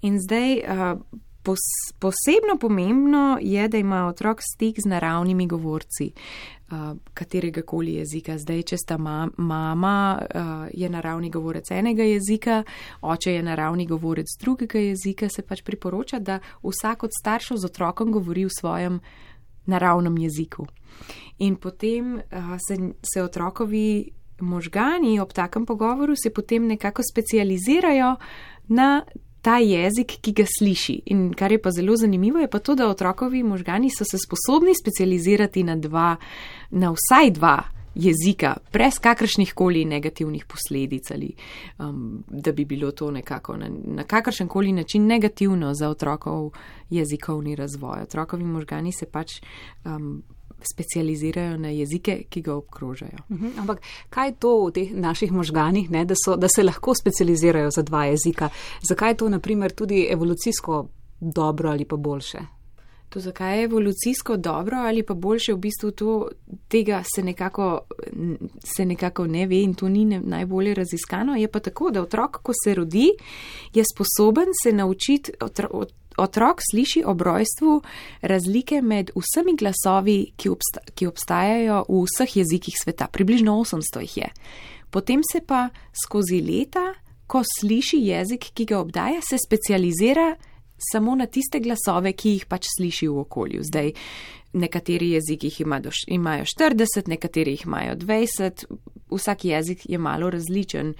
In 0.03 0.21
zdaj. 0.21 0.61
Uh, 0.65 1.23
Pos, 1.47 1.62
posebno 2.03 2.57
pomembno 2.61 3.38
je, 3.41 3.69
da 3.69 3.79
ima 3.79 4.07
otrok 4.09 4.41
stik 4.43 4.81
z 4.83 4.88
naravnimi 4.91 5.47
govorci 5.47 6.09
uh, 6.71 6.97
katerega 7.15 7.62
koli 7.62 7.95
jezika. 7.95 8.38
Zdaj, 8.38 8.62
če 8.62 8.76
sta 8.76 8.97
ma, 8.99 9.29
mama 9.37 10.19
uh, 10.19 10.67
je 10.75 10.91
naravni 10.91 11.31
govorec 11.31 11.71
enega 11.71 12.03
jezika, 12.03 12.62
oče 13.00 13.37
je 13.37 13.43
naravni 13.43 13.87
govorec 13.87 14.26
drugega 14.41 14.79
jezika, 14.79 15.29
se 15.29 15.43
pač 15.43 15.62
priporoča, 15.62 16.19
da 16.19 16.41
vsak 16.62 17.07
od 17.07 17.15
staršev 17.21 17.62
z 17.62 17.71
otrokom 17.71 18.11
govori 18.12 18.45
v 18.45 18.57
svojem 18.59 19.00
naravnem 19.66 20.18
jeziku. 20.18 20.66
In 21.38 21.56
potem 21.56 22.14
uh, 22.14 22.20
se, 22.68 22.76
se 23.02 23.23
otrokovi 23.23 24.11
možgani 24.40 25.20
ob 25.20 25.32
takem 25.32 25.66
pogovoru 25.66 26.14
se 26.16 26.30
potem 26.30 26.66
nekako 26.66 27.02
specializirajo 27.12 28.16
na 28.68 29.04
ta 29.46 29.58
jezik, 29.58 30.18
ki 30.20 30.32
ga 30.32 30.44
sliši. 30.58 31.00
In 31.14 31.30
kar 31.38 31.52
je 31.52 31.61
pa 31.62 31.70
zelo 31.70 31.94
zanimivo, 31.96 32.38
je 32.42 32.50
pa 32.50 32.58
to, 32.58 32.75
da 32.75 32.88
otrokovi 32.88 33.42
možgani 33.42 33.90
so 33.90 34.04
se 34.04 34.18
sposobni 34.18 34.75
specializirati 34.75 35.62
na 35.62 35.76
dva, 35.76 36.16
na 36.70 36.90
vsaj 36.90 37.30
dva. 37.30 37.62
Jezika, 37.97 38.57
brez 38.73 38.99
kakršnih 39.00 39.55
koli 39.55 39.85
negativnih 39.85 40.45
posledic, 40.45 41.11
ali 41.11 41.33
um, 41.79 42.25
da 42.29 42.53
bi 42.53 42.65
bilo 42.65 42.91
to 42.93 43.11
nekako 43.11 43.57
na, 43.57 43.71
na 43.85 44.05
kakršen 44.05 44.49
koli 44.49 44.73
način 44.73 45.07
negativno 45.07 45.75
za 45.75 45.88
otrokov 45.88 46.50
jezikovni 46.91 47.57
razvoj. 47.57 48.03
Otrokovi 48.03 48.45
možgani 48.45 48.93
se 48.93 49.07
pač 49.07 49.41
um, 49.85 50.23
specializirajo 50.73 51.57
na 51.57 51.69
jezike, 51.69 52.23
ki 52.29 52.43
ga 52.43 52.55
obkrožajo. 52.55 53.19
Mhm, 53.31 53.47
ampak 53.59 53.81
kaj 54.11 54.29
je 54.29 54.35
to 54.35 54.53
v 54.67 54.73
teh 54.73 54.93
naših 54.93 55.33
možganih, 55.33 55.91
ne, 55.91 56.05
da, 56.05 56.15
so, 56.25 56.37
da 56.37 56.49
se 56.49 56.62
lahko 56.62 56.95
specializirajo 56.95 57.71
za 57.71 57.83
dva 57.83 58.05
jezika? 58.05 58.49
Zakaj 58.88 59.11
je 59.11 59.17
to 59.17 59.29
naprimer 59.29 59.73
tudi 59.73 60.07
evolucijsko 60.11 60.88
dobro 61.21 61.71
ali 61.71 61.85
pa 61.85 61.97
boljše? 61.97 62.56
To, 63.09 63.21
zakaj 63.21 63.59
je 63.59 63.65
evolucijsko 63.65 64.37
dobro 64.37 64.77
ali 64.77 65.03
pa 65.03 65.15
boljše, 65.15 65.55
v 65.55 65.59
bistvu 65.59 65.91
to, 65.91 66.29
tega 66.69 67.03
se 67.15 67.23
nekako, 67.23 67.81
se 68.77 68.85
nekako 68.85 69.27
ne 69.27 69.47
ve 69.47 69.63
in 69.63 69.75
to 69.75 69.89
ni 69.89 70.05
ne, 70.05 70.21
najbolje 70.21 70.75
raziskano. 70.75 71.37
Je 71.37 71.49
pa 71.49 71.61
tako, 71.61 71.91
da 71.91 72.03
otrok, 72.03 72.43
ko 72.43 72.53
se 72.65 72.75
rodi, 72.75 73.11
je 73.75 73.85
sposoben 73.95 74.49
se 74.63 74.73
naučiti. 74.73 75.33
Otro, 75.41 75.87
Otrok 76.17 76.61
sliši 76.71 77.03
ob 77.07 77.23
rojstvu 77.23 77.83
razlike 78.21 78.83
med 78.83 79.11
vsemi 79.17 79.57
glasovi, 79.57 80.33
ki, 80.37 80.49
obsta, 80.49 80.81
ki 80.95 81.07
obstajajo 81.07 81.83
v 81.89 82.05
vseh 82.07 82.37
jezikih 82.37 82.75
sveta. 82.85 83.09
Približno 83.13 83.59
800 83.61 84.01
jih 84.01 84.17
je. 84.17 84.31
Potem 84.91 85.21
se 85.33 85.41
pa 85.47 85.69
skozi 86.05 86.41
leta, 86.41 86.95
ko 87.27 87.43
sliši 87.45 88.01
jezik, 88.01 88.49
ki 88.55 88.65
ga 88.65 88.79
obdaja, 88.81 89.21
se 89.21 89.37
specializira 89.39 90.37
samo 90.78 91.14
na 91.14 91.26
tiste 91.26 91.61
glasove, 91.61 92.12
ki 92.12 92.37
jih 92.37 92.47
pač 92.47 92.68
sliši 92.76 93.09
v 93.09 93.23
okolju. 93.25 93.62
Zdaj, 93.64 93.92
nekateri 94.56 95.11
jeziki 95.11 95.52
imajo 96.09 96.45
40, 96.45 97.09
nekateri 97.09 97.56
jih 97.56 97.66
imajo 97.66 97.97
20, 97.97 98.66
vsak 99.11 99.45
jezik 99.45 99.87
je 99.90 99.99
malo 99.99 100.30
različen. 100.30 100.95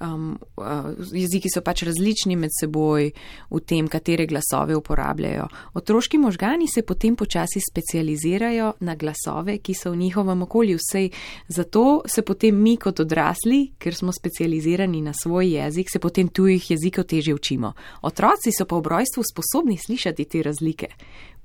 Um, 0.00 0.38
uh, 0.56 0.64
jeziki 1.12 1.50
so 1.52 1.60
pač 1.60 1.82
različni 1.84 2.32
med 2.40 2.54
seboj 2.56 3.10
v 3.50 3.60
tem, 3.68 3.88
katere 3.88 4.24
glasove 4.26 4.72
uporabljajo. 4.78 5.44
Otroški 5.76 6.18
možgani 6.18 6.68
se 6.72 6.82
potem 6.82 7.16
počasi 7.16 7.60
specializirajo 7.60 8.72
na 8.80 8.94
glasove, 8.96 9.58
ki 9.58 9.74
so 9.74 9.92
v 9.92 10.00
njihovem 10.00 10.42
okolju. 10.42 10.78
Vsej 10.80 11.10
zato 11.48 12.02
se 12.08 12.22
potem 12.22 12.56
mi 12.56 12.78
kot 12.80 13.00
odrasli, 13.04 13.74
ker 13.78 13.94
smo 13.94 14.12
specializirani 14.12 15.02
na 15.04 15.12
svoj 15.12 15.52
jezik, 15.58 15.92
se 15.92 15.98
potem 15.98 16.28
tujih 16.28 16.70
jezikov 16.70 17.04
teže 17.04 17.34
učimo. 17.34 17.74
Otroci 18.02 18.56
so 18.56 18.64
pa 18.64 18.80
v 18.80 18.94
rojstvu 18.96 19.24
sposobni 19.34 19.76
slišati 19.76 20.24
te 20.24 20.42
razlike 20.42 20.94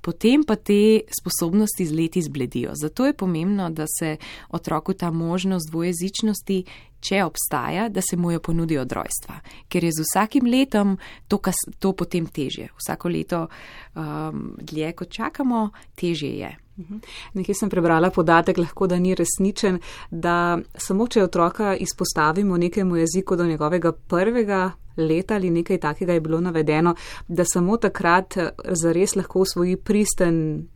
potem 0.06 0.44
pa 0.46 0.54
te 0.54 1.02
sposobnosti 1.10 1.82
z 1.86 1.90
leti 1.90 2.22
zbledijo. 2.22 2.70
Zato 2.74 3.06
je 3.06 3.12
pomembno, 3.12 3.70
da 3.70 3.84
se 3.98 4.16
otroku 4.48 4.94
ta 4.94 5.10
možnost 5.10 5.70
dvojezičnosti, 5.70 6.64
če 7.08 7.22
obstaja, 7.24 7.88
da 7.88 8.02
se 8.02 8.16
mu 8.16 8.32
jo 8.34 8.42
ponudi 8.42 8.78
od 8.78 8.92
rojstva, 8.92 9.40
ker 9.68 9.84
je 9.84 9.94
z 9.94 10.04
vsakim 10.06 10.46
letom 10.50 10.96
to, 11.28 11.38
kas, 11.38 11.58
to 11.78 11.92
potem 11.92 12.26
težje. 12.26 12.68
Vsako 12.76 13.12
leto 13.14 13.46
um, 13.46 14.54
dlje, 14.58 14.92
kot 14.98 15.10
čakamo, 15.10 15.68
težje 15.94 16.32
je. 16.38 16.54
Mhm. 16.76 16.96
Nekaj 17.34 17.54
sem 17.54 17.70
prebrala 17.72 18.10
podatek, 18.10 18.58
lahko 18.58 18.86
da 18.86 18.98
ni 19.00 19.14
resničen, 19.16 19.78
da 20.10 20.58
samo 20.74 21.06
če 21.08 21.22
otroka 21.24 21.74
izpostavimo 21.76 22.56
nekemu 22.56 22.96
jeziku 22.96 23.36
do 23.36 23.46
njegovega 23.46 23.92
prvega 23.92 24.70
leta 24.96 25.34
ali 25.34 25.50
nekaj 25.50 25.78
takega 25.80 26.12
je 26.12 26.20
bilo 26.20 26.40
navedeno, 26.40 26.94
da 27.28 27.44
samo 27.44 27.76
takrat 27.76 28.36
eh, 28.36 28.50
zares 28.68 29.16
lahko 29.16 29.40
usvoji 29.40 29.76
pristen 29.76 30.68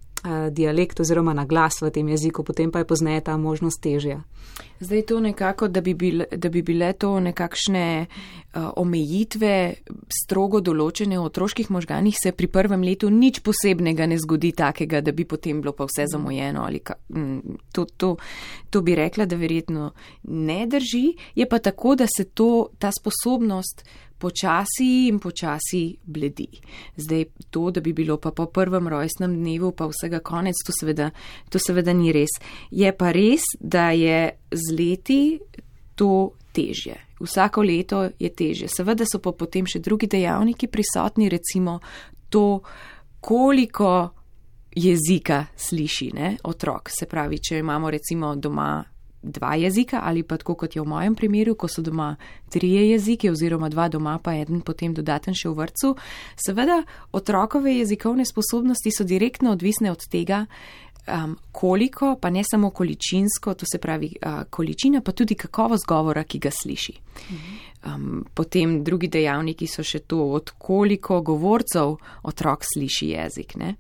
dialekt 0.51 1.01
oziroma 1.01 1.33
na 1.35 1.45
glas 1.45 1.81
v 1.83 1.91
tem 1.91 2.09
jeziku, 2.09 2.45
potem 2.45 2.71
pa 2.71 2.79
je 2.79 2.89
pozneje 2.89 3.21
ta 3.21 3.37
možnost 3.37 3.81
težja. 3.81 4.21
Zdaj 4.81 5.03
to 5.03 5.21
nekako, 5.21 5.69
da 5.69 5.81
bi, 5.81 5.95
bile, 5.95 6.25
da 6.37 6.49
bi 6.49 6.63
bile 6.63 6.93
to 6.93 7.21
nekakšne 7.21 8.07
uh, 8.07 8.71
omejitve 8.77 9.75
strogo 10.09 10.61
določene 10.61 11.19
v 11.19 11.25
otroških 11.25 11.71
možganih, 11.71 12.17
se 12.17 12.33
pri 12.33 12.49
prvem 12.49 12.85
letu 12.85 13.11
nič 13.13 13.41
posebnega 13.45 14.09
ne 14.09 14.19
zgodi 14.21 14.53
takega, 14.57 15.01
da 15.05 15.13
bi 15.13 15.25
potem 15.29 15.61
bilo 15.61 15.73
pa 15.77 15.85
vse 15.89 16.09
zamujeno. 16.13 16.65
Ka, 16.85 16.97
m, 17.13 17.59
to, 17.73 17.85
to, 17.97 18.17
to 18.71 18.83
bi 18.85 18.97
rekla, 18.97 19.29
da 19.29 19.37
verjetno 19.37 19.93
ne 20.29 20.67
drži. 20.67 21.07
Je 21.37 21.49
pa 21.49 21.59
tako, 21.59 21.95
da 22.01 22.09
se 22.09 22.25
to, 22.25 22.69
ta 22.79 22.93
sposobnost 22.93 23.85
počasi 24.21 25.09
in 25.09 25.19
počasi 25.19 25.97
bledi. 26.05 26.49
Zdaj 26.97 27.25
to, 27.51 27.71
da 27.71 27.81
bi 27.81 27.93
bilo 27.97 28.19
pa 28.21 28.31
po 28.37 28.47
prvem 28.47 28.89
rojstnem 28.89 29.35
dnevu 29.41 29.73
pa 29.73 29.89
vsega 29.89 30.21
konec, 30.21 30.61
to 30.67 30.77
seveda, 30.77 31.11
to 31.49 31.59
seveda 31.59 31.95
ni 31.97 32.13
res. 32.13 32.37
Je 32.71 32.93
pa 32.93 33.13
res, 33.17 33.49
da 33.61 33.91
je 33.97 34.31
z 34.53 34.77
leti 34.77 35.23
to 35.95 36.33
težje. 36.53 36.97
Vsako 37.21 37.63
leto 37.63 38.05
je 38.19 38.31
težje. 38.33 38.69
Seveda 38.69 39.05
so 39.09 39.21
pa 39.21 39.33
potem 39.33 39.67
še 39.69 39.83
drugi 39.85 40.09
dejavniki 40.09 40.69
prisotni, 40.73 41.29
recimo 41.29 41.81
to, 42.29 42.61
koliko 43.21 44.11
jezika 44.77 45.47
sliši 45.57 46.11
ne, 46.15 46.37
otrok. 46.45 46.89
Se 46.93 47.07
pravi, 47.07 47.39
če 47.39 47.59
imamo 47.59 47.91
recimo 47.91 48.35
doma 48.37 48.73
dva 49.23 49.55
jezika 49.55 50.01
ali 50.03 50.23
pa 50.23 50.37
tako 50.37 50.55
kot 50.55 50.77
je 50.77 50.83
v 50.83 50.89
mojem 50.89 51.15
primeru, 51.15 51.55
ko 51.55 51.69
so 51.69 51.83
doma 51.83 52.17
trije 52.49 52.91
jeziki 52.91 53.31
oziroma 53.31 53.69
dva 53.69 53.89
doma 53.89 54.19
pa 54.19 54.35
eden 54.35 54.61
potem 54.61 54.95
dodaten 54.95 55.35
še 55.35 55.49
v 55.49 55.55
vrtu. 55.55 55.95
Seveda 56.37 56.83
otrokove 57.13 57.75
jezikovne 57.77 58.25
sposobnosti 58.25 58.91
so 58.91 59.05
direktno 59.05 59.53
odvisne 59.53 59.91
od 59.91 60.07
tega, 60.09 60.47
um, 61.07 61.37
koliko, 61.53 62.17
pa 62.21 62.31
ne 62.31 62.43
samo 62.51 62.71
količinsko, 62.71 63.55
to 63.55 63.67
se 63.73 63.79
pravi 63.79 64.15
uh, 64.17 64.43
količina, 64.51 65.01
pa 65.01 65.13
tudi 65.13 65.35
kakovost 65.35 65.87
govora, 65.87 66.25
ki 66.25 66.39
ga 66.39 66.51
sliši. 66.51 66.95
Um, 67.81 68.27
potem 68.35 68.85
drugi 68.85 69.09
dejavniki 69.09 69.65
so 69.67 69.81
še 69.81 70.03
to, 70.05 70.19
od 70.37 70.51
koliko 70.61 71.23
govorcev 71.25 71.95
otrok 72.29 72.67
sliši 72.69 73.09
jezik. 73.15 73.55
Ne? 73.57 73.75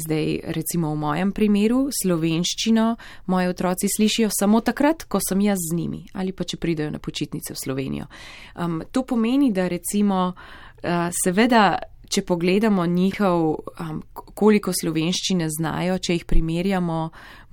Zdaj, 0.00 0.38
recimo 0.56 0.94
v 0.94 1.00
mojem 1.02 1.34
primeru, 1.36 1.82
slovenščino 1.92 2.86
moji 3.26 3.52
otroci 3.52 3.92
slišijo 3.92 4.30
samo 4.32 4.62
takrat, 4.64 5.04
ko 5.04 5.20
sem 5.20 5.44
jaz 5.44 5.60
z 5.68 5.76
njimi 5.76 6.00
ali 6.16 6.32
pa 6.32 6.48
če 6.48 6.56
pridejo 6.56 6.90
na 6.96 6.98
počitnice 6.98 7.52
v 7.52 7.60
Slovenijo. 7.60 8.08
Um, 8.56 8.80
to 8.90 9.04
pomeni, 9.04 9.52
da 9.52 9.68
recimo 9.68 10.32
uh, 10.32 11.12
seveda 11.12 11.91
če 12.12 12.22
pogledamo 12.28 12.84
njihov, 12.86 13.46
um, 13.80 14.02
koliko 14.12 14.72
slovenščine 14.76 15.48
znajo, 15.50 15.96
če 15.98 16.18
jih 16.18 16.26
primerjamo 16.28 16.98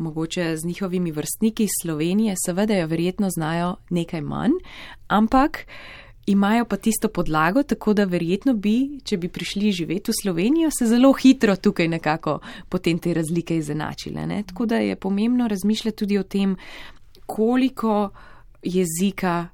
mogoče 0.04 0.52
z 0.58 0.68
njihovimi 0.68 1.14
vrstniki 1.16 1.64
iz 1.64 1.80
Slovenije, 1.82 2.36
seveda 2.46 2.78
jo 2.80 2.88
verjetno 2.92 3.30
znajo 3.32 3.76
nekaj 3.90 4.22
manj, 4.22 4.60
ampak 5.08 5.64
imajo 6.30 6.66
pa 6.66 6.78
tisto 6.78 7.10
podlago, 7.10 7.64
tako 7.64 7.94
da 7.94 8.06
verjetno 8.06 8.54
bi, 8.54 9.00
če 9.04 9.18
bi 9.18 9.30
prišli 9.34 9.72
živeti 9.72 10.12
v 10.12 10.18
Slovenijo, 10.22 10.72
se 10.72 10.86
zelo 10.86 11.14
hitro 11.14 11.56
tukaj 11.56 11.88
nekako 11.88 12.40
potem 12.70 13.00
te 13.00 13.14
razlike 13.14 13.58
izenačile. 13.58 14.28
Ne? 14.28 14.44
Tako 14.44 14.66
da 14.66 14.84
je 14.84 14.96
pomembno 14.96 15.48
razmišljati 15.48 15.98
tudi 15.98 16.18
o 16.18 16.24
tem, 16.24 16.56
koliko 17.26 18.10
jezika 18.64 19.48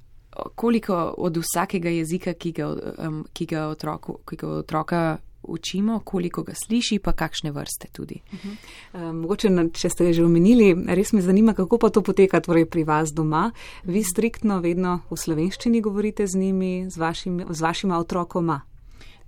koliko 0.56 1.14
od 1.18 1.38
vsakega 1.38 1.90
jezika, 1.90 2.34
ki 2.34 2.52
ga, 2.52 2.68
um, 3.08 3.26
ki 3.34 3.46
ga, 3.46 3.68
otroku, 3.68 4.20
ki 4.30 4.36
ga 4.36 4.48
otroka 4.48 5.18
učimo, 5.48 6.00
koliko 6.00 6.44
ga 6.44 6.54
sliši, 6.66 7.00
pa 7.00 7.12
kakšne 7.12 7.52
vrste 7.52 7.88
tudi. 7.92 8.22
Uh 8.34 8.40
-huh. 8.40 9.10
um, 9.10 9.18
mogoče, 9.18 9.50
če 9.74 9.90
ste 9.90 10.14
že 10.14 10.26
omenili, 10.26 10.76
res 10.88 11.14
me 11.14 11.22
zanima, 11.22 11.54
kako 11.54 11.78
pa 11.78 11.90
to 11.90 12.02
poteka 12.02 12.40
torej 12.40 12.66
pri 12.66 12.84
vas 12.84 13.14
doma. 13.14 13.52
Vi 13.84 14.04
striktno 14.04 14.60
vedno 14.60 15.00
v 15.10 15.18
slovenščini 15.18 15.82
govorite 15.82 16.28
z 16.28 16.36
njimi, 16.36 16.90
z, 16.90 16.98
vašim, 16.98 17.46
z 17.50 17.62
vašima 17.62 17.98
otrokoma. 17.98 18.62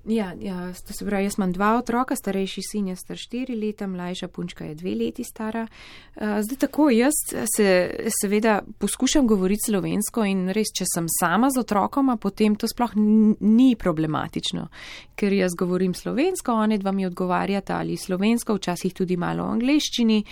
Ja, 0.07 0.33
ja, 0.39 0.73
to 0.87 0.93
se 0.93 1.05
pravi, 1.05 1.23
jaz 1.23 1.35
imam 1.37 1.51
dva 1.51 1.73
otroka, 1.77 2.15
starejši 2.15 2.61
sin 2.71 2.87
je 2.87 2.95
star 2.95 3.17
štiri 3.19 3.55
leta, 3.59 3.87
mlajša 3.87 4.27
punčka 4.27 4.65
je 4.65 4.75
dve 4.75 4.93
leti 4.95 5.23
stara. 5.23 5.67
Eh, 6.15 6.41
zdaj 6.43 6.57
tako, 6.57 6.89
jaz 6.89 7.13
se 7.55 7.95
seveda 8.21 8.61
poskušam 8.77 9.27
govoriti 9.27 9.67
slovensko 9.67 10.23
in 10.23 10.47
res, 10.55 10.71
če 10.77 10.87
sem 10.93 11.09
sama 11.19 11.49
z 11.51 11.59
otrokoma, 11.59 12.15
potem 12.15 12.55
to 12.55 12.69
sploh 12.71 12.95
ni 12.95 13.75
problematično, 13.75 14.69
ker 15.15 15.33
jaz 15.33 15.57
govorim 15.59 15.93
slovensko, 15.93 16.55
one 16.55 16.77
dva 16.77 16.95
mi 16.95 17.05
odgovarjata 17.05 17.75
ali 17.75 17.97
slovensko, 17.97 18.55
včasih 18.55 18.93
tudi 18.93 19.17
malo 19.17 19.43
v 19.43 19.57
angleščini. 19.57 20.23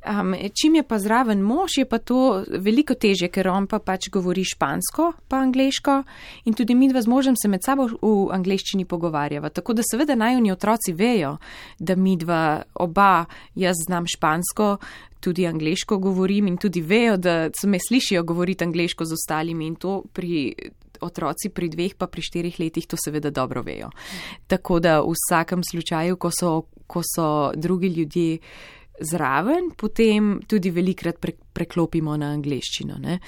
Um, 0.00 0.34
čim 0.62 0.74
je 0.74 0.82
pa 0.82 0.98
zraven 0.98 1.42
mož, 1.44 1.70
je 1.76 1.84
pa 1.84 1.98
to 1.98 2.44
veliko 2.48 2.94
teže, 2.96 3.28
ker 3.28 3.50
on 3.52 3.66
pa 3.68 3.82
pač 3.84 4.08
govori 4.08 4.46
špansko, 4.48 5.10
pa 5.28 5.42
angliško 5.44 5.96
in 6.48 6.56
tudi 6.56 6.74
mi 6.74 6.88
dva 6.88 7.02
z 7.04 7.10
možem 7.10 7.36
se 7.36 7.48
med 7.52 7.60
sabo 7.60 7.84
v 7.84 8.30
angliščini 8.32 8.88
pogovarjava. 8.88 9.50
Tako 9.52 9.76
da 9.76 9.84
seveda 9.84 10.16
najunji 10.16 10.52
otroci 10.52 10.94
vejo, 10.96 11.36
da 11.78 11.96
mi 12.00 12.16
dva 12.16 12.62
oba, 12.80 13.26
jaz 13.54 13.76
znam 13.84 14.08
špansko, 14.08 14.78
tudi 15.20 15.44
angliško 15.46 15.98
govorim 15.98 16.48
in 16.48 16.56
tudi 16.56 16.80
vejo, 16.80 17.18
da 17.20 17.50
se 17.52 17.68
me 17.68 17.78
slišijo 17.78 18.24
govoriti 18.24 18.64
angliško 18.64 19.04
z 19.04 19.12
ostalimi 19.12 19.66
in 19.66 19.76
to 19.76 20.02
pri. 20.12 20.54
Otroci 21.00 21.48
pri 21.48 21.70
dveh, 21.72 21.94
pa 21.96 22.04
pri 22.12 22.20
štirih 22.20 22.58
letih 22.60 22.84
to 22.84 22.96
seveda 23.00 23.30
dobro 23.32 23.62
vejo. 23.64 23.88
Tako 24.52 24.80
da 24.84 24.98
v 25.00 25.14
vsakem 25.14 25.62
slučaju, 25.64 26.18
ko 26.20 26.28
so, 26.28 26.50
ko 26.84 27.00
so 27.00 27.52
drugi 27.56 27.88
ljudje 27.88 28.36
zraven, 29.00 29.70
potem 29.76 30.38
tudi 30.46 30.70
velikrat 30.70 31.18
pre, 31.20 31.34
preklopimo 31.52 32.16
na 32.16 32.32
angliščino. 32.34 32.98
Ne. 33.00 33.18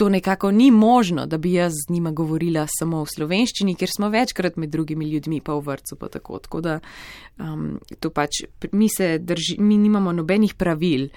To 0.00 0.08
nekako 0.08 0.50
ni 0.50 0.70
možno, 0.70 1.26
da 1.26 1.38
bi 1.38 1.52
jaz 1.52 1.72
z 1.72 1.92
njima 1.92 2.10
govorila 2.10 2.64
samo 2.78 3.02
v 3.04 3.10
slovenščini, 3.14 3.74
ker 3.76 3.90
smo 3.92 4.08
večkrat 4.08 4.56
med 4.56 4.70
drugimi 4.72 5.10
ljudmi 5.10 5.42
pa 5.44 5.54
v 5.58 5.66
vrtu 5.66 5.98
pa 6.00 6.08
tako. 6.08 6.38
Tako 6.38 6.60
da 6.60 6.78
um, 7.38 7.78
to 8.00 8.10
pač 8.10 8.42
mi 8.72 8.88
se 8.88 9.18
drži, 9.18 9.58
mi 9.58 9.76
nimamo 9.76 10.12
nobenih 10.12 10.54
pravil, 10.54 11.10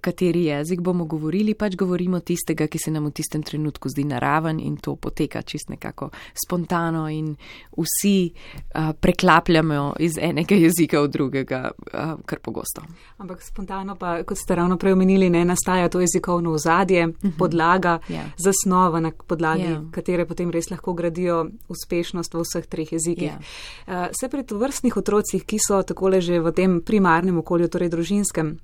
kateri 0.00 0.44
jezik 0.44 0.80
bomo 0.80 1.04
govorili, 1.04 1.54
pač 1.54 1.76
govorimo 1.76 2.20
tistega, 2.20 2.66
ki 2.66 2.78
se 2.78 2.90
nam 2.90 3.06
v 3.08 3.14
tistem 3.14 3.42
trenutku 3.42 3.88
zdi 3.88 4.04
naraven 4.08 4.60
in 4.60 4.76
to 4.76 4.96
poteka 4.96 5.42
čist 5.42 5.70
nekako 5.70 6.10
spontano 6.44 7.06
in 7.10 7.34
vsi 7.76 8.16
uh, 8.30 8.92
preklapljamo 9.00 9.94
iz 9.98 10.18
enega 10.18 10.58
jezika 10.58 11.00
v 11.04 11.08
drugega, 11.08 11.60
uh, 11.70 12.14
kar 12.26 12.42
pogosto. 12.42 12.82
Ampak 13.18 13.42
spontano 13.42 13.96
pa, 13.96 14.16
kot 14.26 14.38
ste 14.38 14.58
ravno 14.58 14.78
prej 14.78 14.92
omenili, 14.92 15.30
ne 15.30 15.44
nastaja 15.44 15.88
to 15.88 16.00
jezikovno 16.00 16.52
ozadje, 16.52 17.06
uh 17.06 17.14
mhm. 17.14 17.28
-huh. 17.28 17.38
podlaga, 17.38 17.98
yeah. 18.08 18.14
Ja. 18.14 18.24
zasnova, 18.36 19.00
na 19.00 19.12
podlagi 19.26 19.62
yeah. 19.62 19.70
Ja. 19.70 19.90
katere 19.90 20.26
potem 20.26 20.50
res 20.50 20.70
lahko 20.70 20.92
gradijo 20.92 21.46
uspešnost 21.68 22.34
v 22.34 22.40
vseh 22.40 22.66
treh 22.66 22.92
jezikih. 22.92 23.30
Yeah. 23.30 23.40
Ja. 23.86 24.04
Uh, 24.06 24.12
se 24.20 24.28
pri 24.28 24.42
tovrstnih 24.42 24.96
otrocih, 24.96 25.44
ki 25.44 25.58
so 25.58 25.82
takole 25.82 26.20
že 26.20 26.40
v 26.40 26.52
tem 26.52 26.80
primarnem 26.80 27.38
okolju, 27.38 27.68
torej 27.68 27.88
družinskem, 27.88 28.58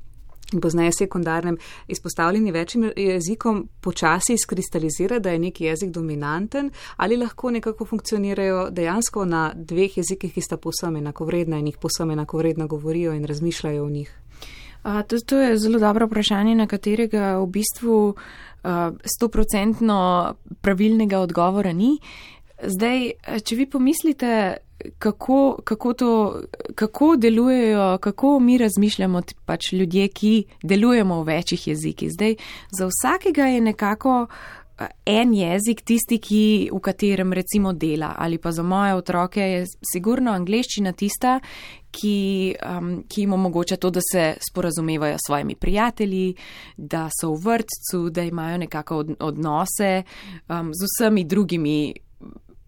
in 0.53 0.61
poznaje 0.61 0.93
sekundarnem 0.93 1.59
izpostavljeni 1.89 2.53
večjim 2.53 2.93
jezikom, 2.97 3.69
počasi 3.81 4.35
izkristalizira, 4.35 5.19
da 5.19 5.31
je 5.31 5.39
neki 5.39 5.65
jezik 5.65 5.91
dominanten 5.91 6.71
ali 6.97 7.17
lahko 7.17 7.51
nekako 7.51 7.85
funkcionirajo 7.85 8.71
dejansko 8.71 9.25
na 9.25 9.53
dveh 9.55 9.99
jezikih, 9.99 10.35
ki 10.35 10.41
sta 10.41 10.57
posame 10.57 10.99
enakovredna 10.99 11.59
in 11.59 11.67
jih 11.67 11.79
posame 11.79 12.13
enakovredno 12.13 12.67
govorijo 12.67 13.13
in 13.13 13.25
razmišljajo 13.25 13.85
o 13.85 13.91
njih. 13.91 14.19
A, 14.83 15.03
to, 15.03 15.17
to 15.27 15.37
je 15.37 15.59
zelo 15.59 15.79
dobro 15.79 16.07
vprašanje, 16.07 16.55
na 16.55 16.67
katerega 16.67 17.37
v 17.39 17.47
bistvu 17.47 18.15
stoprocentno 19.05 20.35
pravilnega 20.61 21.21
odgovora 21.21 21.73
ni. 21.73 21.99
Zdaj, 22.63 23.13
če 23.45 23.57
vi 23.57 23.67
pomislite, 23.67 24.57
kako, 24.99 25.59
kako, 25.65 25.95
to, 25.95 26.41
kako 26.75 27.17
delujejo, 27.17 27.99
kako 27.99 28.39
mi 28.41 28.59
razmišljamo, 28.59 29.23
pač 29.45 29.73
ljudje, 29.73 30.09
ki 30.09 30.45
delujemo 30.63 31.23
v 31.23 31.27
večjih 31.27 31.69
jezikih. 31.69 32.13
Zdaj, 32.13 32.35
za 32.71 32.89
vsakega 32.91 33.47
je 33.47 33.61
nekako 33.61 34.27
en 35.05 35.35
jezik 35.35 35.83
tisti, 35.85 36.19
ki, 36.23 36.71
v 36.73 36.81
katerem 36.81 37.33
recimo 37.37 37.73
dela, 37.73 38.15
ali 38.19 38.39
pa 38.39 38.53
za 38.53 38.63
moje 38.63 38.95
otroke 38.95 39.41
je 39.41 39.65
sigurno 39.93 40.33
angliščina 40.33 40.93
tista, 40.93 41.39
ki, 41.91 42.55
um, 42.65 42.93
ki 43.09 43.25
jim 43.25 43.33
omogoča 43.37 43.77
to, 43.77 43.91
da 43.91 44.01
se 44.13 44.35
sporazumevajo 44.51 45.19
s 45.19 45.27
svojimi 45.27 45.55
prijatelji, 45.55 46.35
da 46.77 47.09
so 47.21 47.35
v 47.35 47.41
vrtcu, 47.45 48.05
da 48.11 48.23
imajo 48.23 48.59
nekako 48.59 49.05
odnose 49.19 50.03
um, 50.49 50.71
z 50.75 50.89
vsemi 50.89 51.25
drugimi 51.25 51.93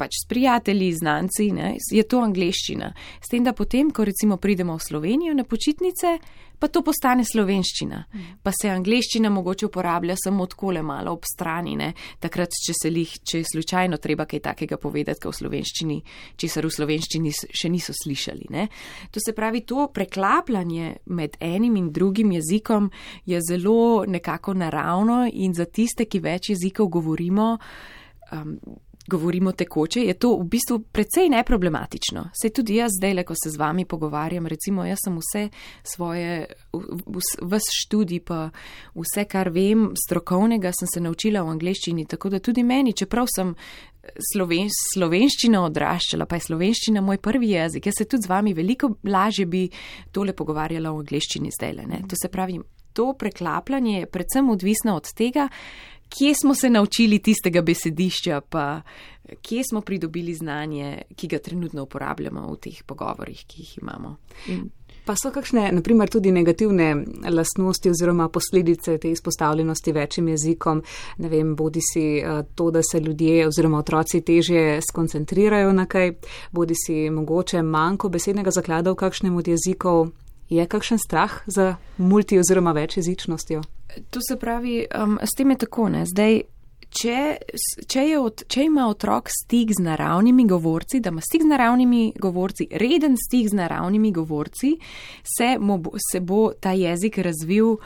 pač 0.02 0.18
s 0.24 0.28
prijatelji, 0.28 0.92
znanci, 0.98 1.50
ne, 1.54 1.76
je 1.78 2.02
to 2.02 2.22
angliščina. 2.26 2.90
S 3.22 3.30
tem, 3.30 3.44
da 3.46 3.54
potem, 3.54 3.94
ko 3.94 4.06
recimo 4.08 4.40
pridemo 4.42 4.74
v 4.74 4.82
Slovenijo 4.82 5.34
na 5.38 5.46
počitnice, 5.46 6.18
pa 6.62 6.68
to 6.70 6.82
postane 6.86 7.24
slovenščina. 7.26 8.00
Pa 8.42 8.52
se 8.54 8.70
angliščina 8.70 9.30
mogoče 9.34 9.66
uporablja 9.66 10.14
samo 10.18 10.46
odkole 10.46 10.82
malo 10.86 11.14
ob 11.16 11.26
strani, 11.26 11.74
ne, 11.78 11.88
takrat, 12.22 12.54
če 12.66 12.74
se 12.78 12.92
jih, 12.92 13.14
če 13.18 13.40
je 13.40 13.48
slučajno 13.50 13.98
treba 14.02 14.28
kaj 14.30 14.42
takega 14.44 14.78
povedati, 14.82 15.22
kot 15.22 15.34
v 15.34 15.40
slovenščini, 15.40 15.98
česar 16.38 16.66
v 16.66 16.74
slovenščini 16.76 17.32
še 17.34 17.70
niso 17.72 17.94
slišali. 17.96 18.46
Ne. 18.54 18.68
To 19.10 19.22
se 19.22 19.34
pravi, 19.34 19.64
to 19.66 19.88
preklapljanje 19.94 20.92
med 21.10 21.34
enim 21.42 21.78
in 21.80 21.90
drugim 21.94 22.30
jezikom 22.36 22.90
je 23.26 23.42
zelo 23.42 24.04
nekako 24.06 24.54
naravno 24.54 25.24
in 25.26 25.54
za 25.54 25.66
tiste, 25.66 26.06
ki 26.06 26.22
več 26.22 26.52
jezikov 26.54 26.92
govorimo, 26.94 27.56
um, 28.32 28.56
govorimo 29.06 29.52
tekoče, 29.52 30.00
je 30.00 30.14
to 30.14 30.36
v 30.36 30.44
bistvu 30.44 30.78
precej 30.92 31.28
neproblematično. 31.28 32.24
Se 32.42 32.50
tudi 32.50 32.76
jaz 32.76 32.90
zdaj, 32.98 33.14
le 33.14 33.24
ko 33.24 33.34
se 33.34 33.50
z 33.50 33.58
vami 33.58 33.84
pogovarjam, 33.84 34.46
recimo 34.46 34.84
jaz 34.84 35.02
sem 35.04 35.18
vse 35.18 35.48
svoje, 35.94 36.46
vse 37.42 37.76
študij 37.82 38.20
pa 38.20 38.50
vse, 38.94 39.24
kar 39.24 39.50
vem 39.50 39.90
strokovnega, 40.06 40.72
sem 40.78 40.88
se 40.94 41.00
naučila 41.00 41.42
v 41.42 41.56
angleščini, 41.56 42.06
tako 42.06 42.30
da 42.30 42.38
tudi 42.38 42.62
meni, 42.62 42.92
čeprav 42.92 43.26
sem 43.30 43.54
sloven, 44.32 44.70
slovenščina 44.94 45.62
odraščala, 45.66 46.26
pa 46.26 46.38
je 46.38 46.46
slovenščina 46.48 47.02
moj 47.04 47.20
prvi 47.22 47.52
jezik, 47.54 47.86
jaz 47.86 48.02
se 48.02 48.08
tudi 48.10 48.26
z 48.26 48.30
vami 48.30 48.54
veliko 48.54 48.96
lažje 49.04 49.46
bi 49.46 49.66
tole 50.12 50.34
pogovarjala 50.34 50.92
v 50.92 51.02
angleščini 51.04 51.52
zdaj. 51.54 51.74
Le, 51.78 52.02
to 52.10 52.18
se 52.18 52.30
pravi, 52.32 52.58
to 52.92 53.12
preklapljanje 53.18 53.98
je 54.00 54.06
predvsem 54.06 54.50
odvisno 54.50 54.96
od 54.96 55.12
tega, 55.16 55.48
kje 56.12 56.34
smo 56.34 56.54
se 56.54 56.70
naučili 56.70 57.18
tistega 57.18 57.62
besedišča, 57.62 58.40
pa 58.40 58.82
kje 59.42 59.62
smo 59.70 59.80
pridobili 59.80 60.34
znanje, 60.34 61.02
ki 61.16 61.28
ga 61.28 61.38
trenutno 61.38 61.82
uporabljamo 61.82 62.46
v 62.52 62.60
teh 62.60 62.82
pogovorih, 62.86 63.44
ki 63.48 63.62
jih 63.62 63.78
imamo. 63.82 64.16
In 64.52 64.68
Pa 65.04 65.16
so 65.18 65.32
kakšne, 65.34 65.64
naprimer, 65.74 66.06
tudi 66.10 66.30
negativne 66.30 66.92
lastnosti 67.30 67.90
oziroma 67.90 68.28
posledice 68.28 68.98
te 68.98 69.10
izpostavljenosti 69.10 69.92
večjim 69.92 70.28
jezikom, 70.28 70.82
ne 71.18 71.28
vem, 71.28 71.56
bodi 71.56 71.80
si 71.82 72.04
eh, 72.18 72.42
to, 72.54 72.70
da 72.70 72.82
se 72.82 73.00
ljudje 73.00 73.48
oziroma 73.48 73.78
otroci 73.78 74.20
težje 74.20 74.80
skoncentrirajo 74.90 75.72
na 75.72 75.86
kaj, 75.86 76.12
bodi 76.52 76.74
si 76.86 77.10
mogoče 77.10 77.62
manjko 77.62 78.08
besednega 78.08 78.50
zaklada 78.50 78.92
v 78.92 79.00
kakšnem 79.02 79.36
od 79.36 79.48
jezikov. 79.48 80.12
Je 80.48 80.66
kakšen 80.66 80.98
strah 80.98 81.32
za 81.46 81.76
multi 81.98 82.38
oziroma 82.38 82.72
večjezičnostjo? 82.72 83.62
To 84.10 84.20
se 84.28 84.36
pravi, 84.36 84.86
um, 85.02 85.18
s 85.22 85.36
tem 85.36 85.50
je 85.50 85.56
tako, 85.56 85.88
ne? 85.88 86.06
Zdaj, 86.06 86.40
če, 86.92 87.18
če, 87.88 88.04
od, 88.20 88.44
če 88.52 88.66
ima 88.68 88.86
otrok 88.90 89.30
stik 89.32 89.72
z 89.76 89.84
naravnimi 89.84 90.44
govorci, 90.48 91.00
da 91.00 91.12
ima 91.12 91.24
stik 91.24 91.44
z 91.46 91.50
naravnimi 91.52 92.02
govorci, 92.20 92.68
reden 92.70 93.16
stik 93.20 93.48
z 93.48 93.58
naravnimi 93.58 94.12
govorci, 94.12 94.74
se, 95.36 95.54
mo, 95.58 95.80
se 96.10 96.20
bo 96.20 96.50
ta 96.52 96.74
jezik 96.76 97.18
razvil 97.24 97.76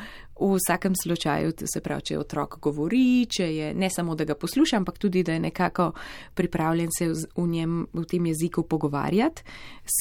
v 0.40 0.56
vsakem 0.56 0.94
slučaju, 1.02 1.52
se 1.72 1.80
pravi, 1.80 2.02
če 2.10 2.18
otrok 2.18 2.58
govori, 2.60 3.26
če 3.30 3.46
je 3.54 3.70
ne 3.74 3.88
samo, 3.90 4.14
da 4.14 4.26
ga 4.28 4.36
posluša, 4.36 4.76
ampak 4.76 4.98
tudi, 4.98 5.22
da 5.24 5.32
je 5.32 5.40
nekako 5.40 5.90
pripravljen 6.34 6.92
se 6.98 7.08
v, 7.08 7.46
njem, 7.48 7.86
v 7.92 8.04
tem 8.04 8.26
jeziku 8.26 8.62
pogovarjati, 8.62 9.42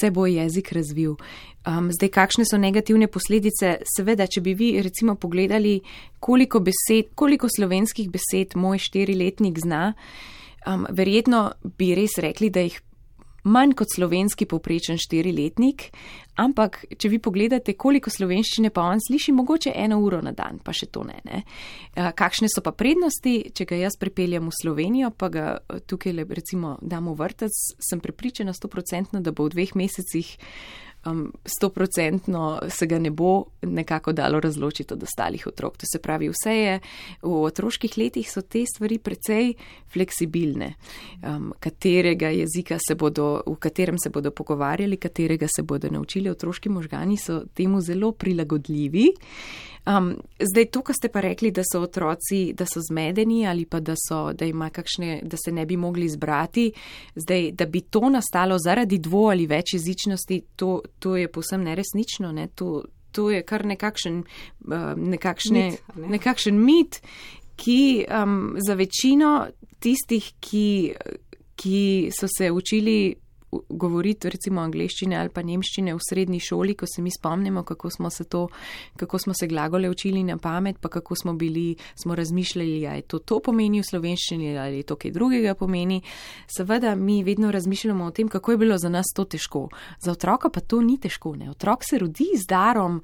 se 0.00 0.10
bo 0.10 0.26
jezik 0.26 0.72
razvil. 0.76 1.16
Um, 1.66 1.90
zdaj, 1.92 2.12
kakšne 2.14 2.44
so 2.44 2.60
negativne 2.60 3.08
posledice? 3.08 3.78
Seveda, 3.96 4.28
če 4.28 4.44
bi 4.44 4.54
vi 4.54 4.70
recimo 4.82 5.16
pogledali, 5.16 5.80
koliko, 6.20 6.60
besed, 6.60 7.14
koliko 7.14 7.48
slovenskih 7.48 8.10
besed 8.12 8.54
moj 8.60 8.78
štiriletnik 8.84 9.58
zna, 9.64 9.94
um, 10.66 10.86
verjetno 10.92 11.48
bi 11.78 11.94
res 11.96 12.20
rekli, 12.22 12.52
da 12.52 12.66
jih 12.66 12.82
manj 13.46 13.76
kot 13.78 13.92
slovenski 13.94 14.46
povprečen 14.50 14.98
štiriletnik, 14.98 15.88
ampak 16.42 16.82
če 16.98 17.10
vi 17.10 17.20
pogledate, 17.22 17.76
koliko 17.78 18.10
slovenščine 18.12 18.72
pa 18.74 18.84
on 18.90 19.00
sliši, 19.00 19.32
mogoče 19.36 19.72
eno 19.74 20.00
uro 20.04 20.20
na 20.24 20.34
dan, 20.36 20.58
pa 20.62 20.74
še 20.76 20.90
to 20.92 21.04
ne. 21.06 21.20
ne. 21.24 21.42
Kakšne 21.94 22.50
so 22.52 22.62
pa 22.64 22.74
prednosti, 22.76 23.36
če 23.56 23.68
ga 23.68 23.78
jaz 23.80 23.96
pripeljem 24.00 24.50
v 24.50 24.56
Slovenijo, 24.58 25.12
pa 25.16 25.30
ga 25.32 25.46
tukaj 25.88 26.16
le 26.16 26.26
recimo 26.28 26.76
dam 26.82 27.08
v 27.12 27.16
vrtec, 27.22 27.54
sem 27.80 28.02
prepričana 28.02 28.52
100%, 28.56 29.22
da 29.22 29.32
bo 29.32 29.46
v 29.46 29.56
dveh 29.56 29.76
mesecih 29.78 30.36
stoprocentno 31.44 32.58
um, 32.62 32.70
se 32.70 32.86
ga 32.86 32.98
ne 32.98 33.10
bo 33.10 33.44
nekako 33.62 34.12
dalo 34.12 34.40
razločiti 34.40 34.94
od 34.94 35.02
ostalih 35.02 35.46
otrok. 35.46 35.76
To 35.76 35.86
se 35.92 35.98
pravi, 35.98 36.28
vse 36.28 36.56
je 36.56 36.80
v 37.22 37.42
otroških 37.42 37.98
letih 37.98 38.30
so 38.30 38.42
te 38.42 38.64
stvari 38.74 38.98
precej 38.98 39.54
fleksibilne, 39.92 40.74
um, 41.22 41.52
katerega 41.60 42.28
jezika 42.28 42.78
se 42.88 42.94
bodo, 42.94 43.42
v 43.46 43.56
katerem 43.56 43.98
se 43.98 44.10
bodo 44.10 44.30
pogovarjali, 44.30 44.96
katerega 44.96 45.46
se 45.56 45.62
bodo 45.62 45.88
naučili 45.90 46.30
otroški 46.30 46.68
možgani, 46.68 47.16
so 47.16 47.42
temu 47.54 47.80
zelo 47.80 48.12
prilagodljivi. 48.12 49.12
Um, 49.86 50.16
zdaj, 50.40 50.64
to, 50.74 50.82
kar 50.82 50.96
ste 50.98 51.08
pa 51.08 51.20
rekli, 51.20 51.52
da 51.54 51.62
so 51.62 51.80
otroci, 51.86 52.52
da 52.58 52.66
so 52.66 52.80
zmedeni 52.82 53.46
ali 53.46 53.64
pa 53.70 53.80
da, 53.80 53.94
so, 53.94 54.32
da, 54.32 54.70
kakšne, 54.70 55.20
da 55.22 55.36
se 55.36 55.52
ne 55.52 55.66
bi 55.66 55.76
mogli 55.76 56.06
izbrati, 56.06 56.72
zdaj, 57.14 57.52
da 57.52 57.66
bi 57.66 57.80
to 57.80 58.08
nastalo 58.10 58.58
zaradi 58.58 58.98
dvo 58.98 59.28
ali 59.30 59.46
več 59.46 59.74
jezičnosti, 59.74 60.40
to, 60.56 60.80
to 60.98 61.16
je 61.16 61.28
posem 61.28 61.62
neresnično. 61.62 62.32
Ne? 62.32 62.48
To, 62.54 62.82
to 63.12 63.30
je 63.30 63.42
kar 63.46 63.64
nekakšen, 63.64 64.24
nekakšne, 64.96 65.64
mit, 65.70 65.94
ne? 65.96 66.08
nekakšen 66.16 66.58
mit, 66.64 67.00
ki 67.56 68.06
um, 68.10 68.56
za 68.58 68.74
večino 68.74 69.46
tistih, 69.78 70.32
ki, 70.40 70.94
ki 71.56 72.10
so 72.12 72.26
se 72.26 72.50
učili 72.50 73.14
govoriti 73.68 74.30
recimo 74.30 74.60
angliščine 74.60 75.16
ali 75.16 75.30
pa 75.32 75.42
nemščine 75.42 75.94
v 75.94 76.02
srednji 76.08 76.40
šoli, 76.40 76.74
ko 76.74 76.86
se 76.86 77.02
mi 77.02 77.10
spomnimo, 77.10 77.62
kako 77.62 77.90
smo 77.90 78.10
se 78.10 78.24
to, 78.24 78.46
kako 78.96 79.18
smo 79.18 79.34
se 79.34 79.46
glagole 79.46 79.90
učili 79.90 80.24
na 80.24 80.38
pamet, 80.38 80.78
pa 80.80 80.88
kako 80.88 81.16
smo 81.16 81.34
bili, 81.34 81.76
smo 81.94 82.14
razmišljali, 82.14 82.86
ali 82.86 83.02
to 83.02 83.18
to 83.18 83.40
pomeni 83.40 83.80
v 83.80 83.88
slovenščini 83.90 84.56
ali 84.58 84.82
to 84.82 84.96
kaj 84.96 85.10
drugega 85.10 85.54
pomeni. 85.54 86.02
Seveda 86.46 86.94
mi 86.94 87.22
vedno 87.24 87.50
razmišljamo 87.50 88.04
o 88.04 88.10
tem, 88.10 88.28
kako 88.28 88.52
je 88.52 88.58
bilo 88.58 88.78
za 88.78 88.88
nas 88.88 89.06
to 89.14 89.24
težko. 89.24 89.68
Za 90.00 90.12
otroka 90.12 90.50
pa 90.50 90.60
to 90.60 90.80
ni 90.80 90.98
težko. 91.00 91.36
Ne? 91.36 91.50
Otrok 91.50 91.84
se 91.84 91.98
rodi 91.98 92.32
z 92.36 92.46
darom 92.48 93.02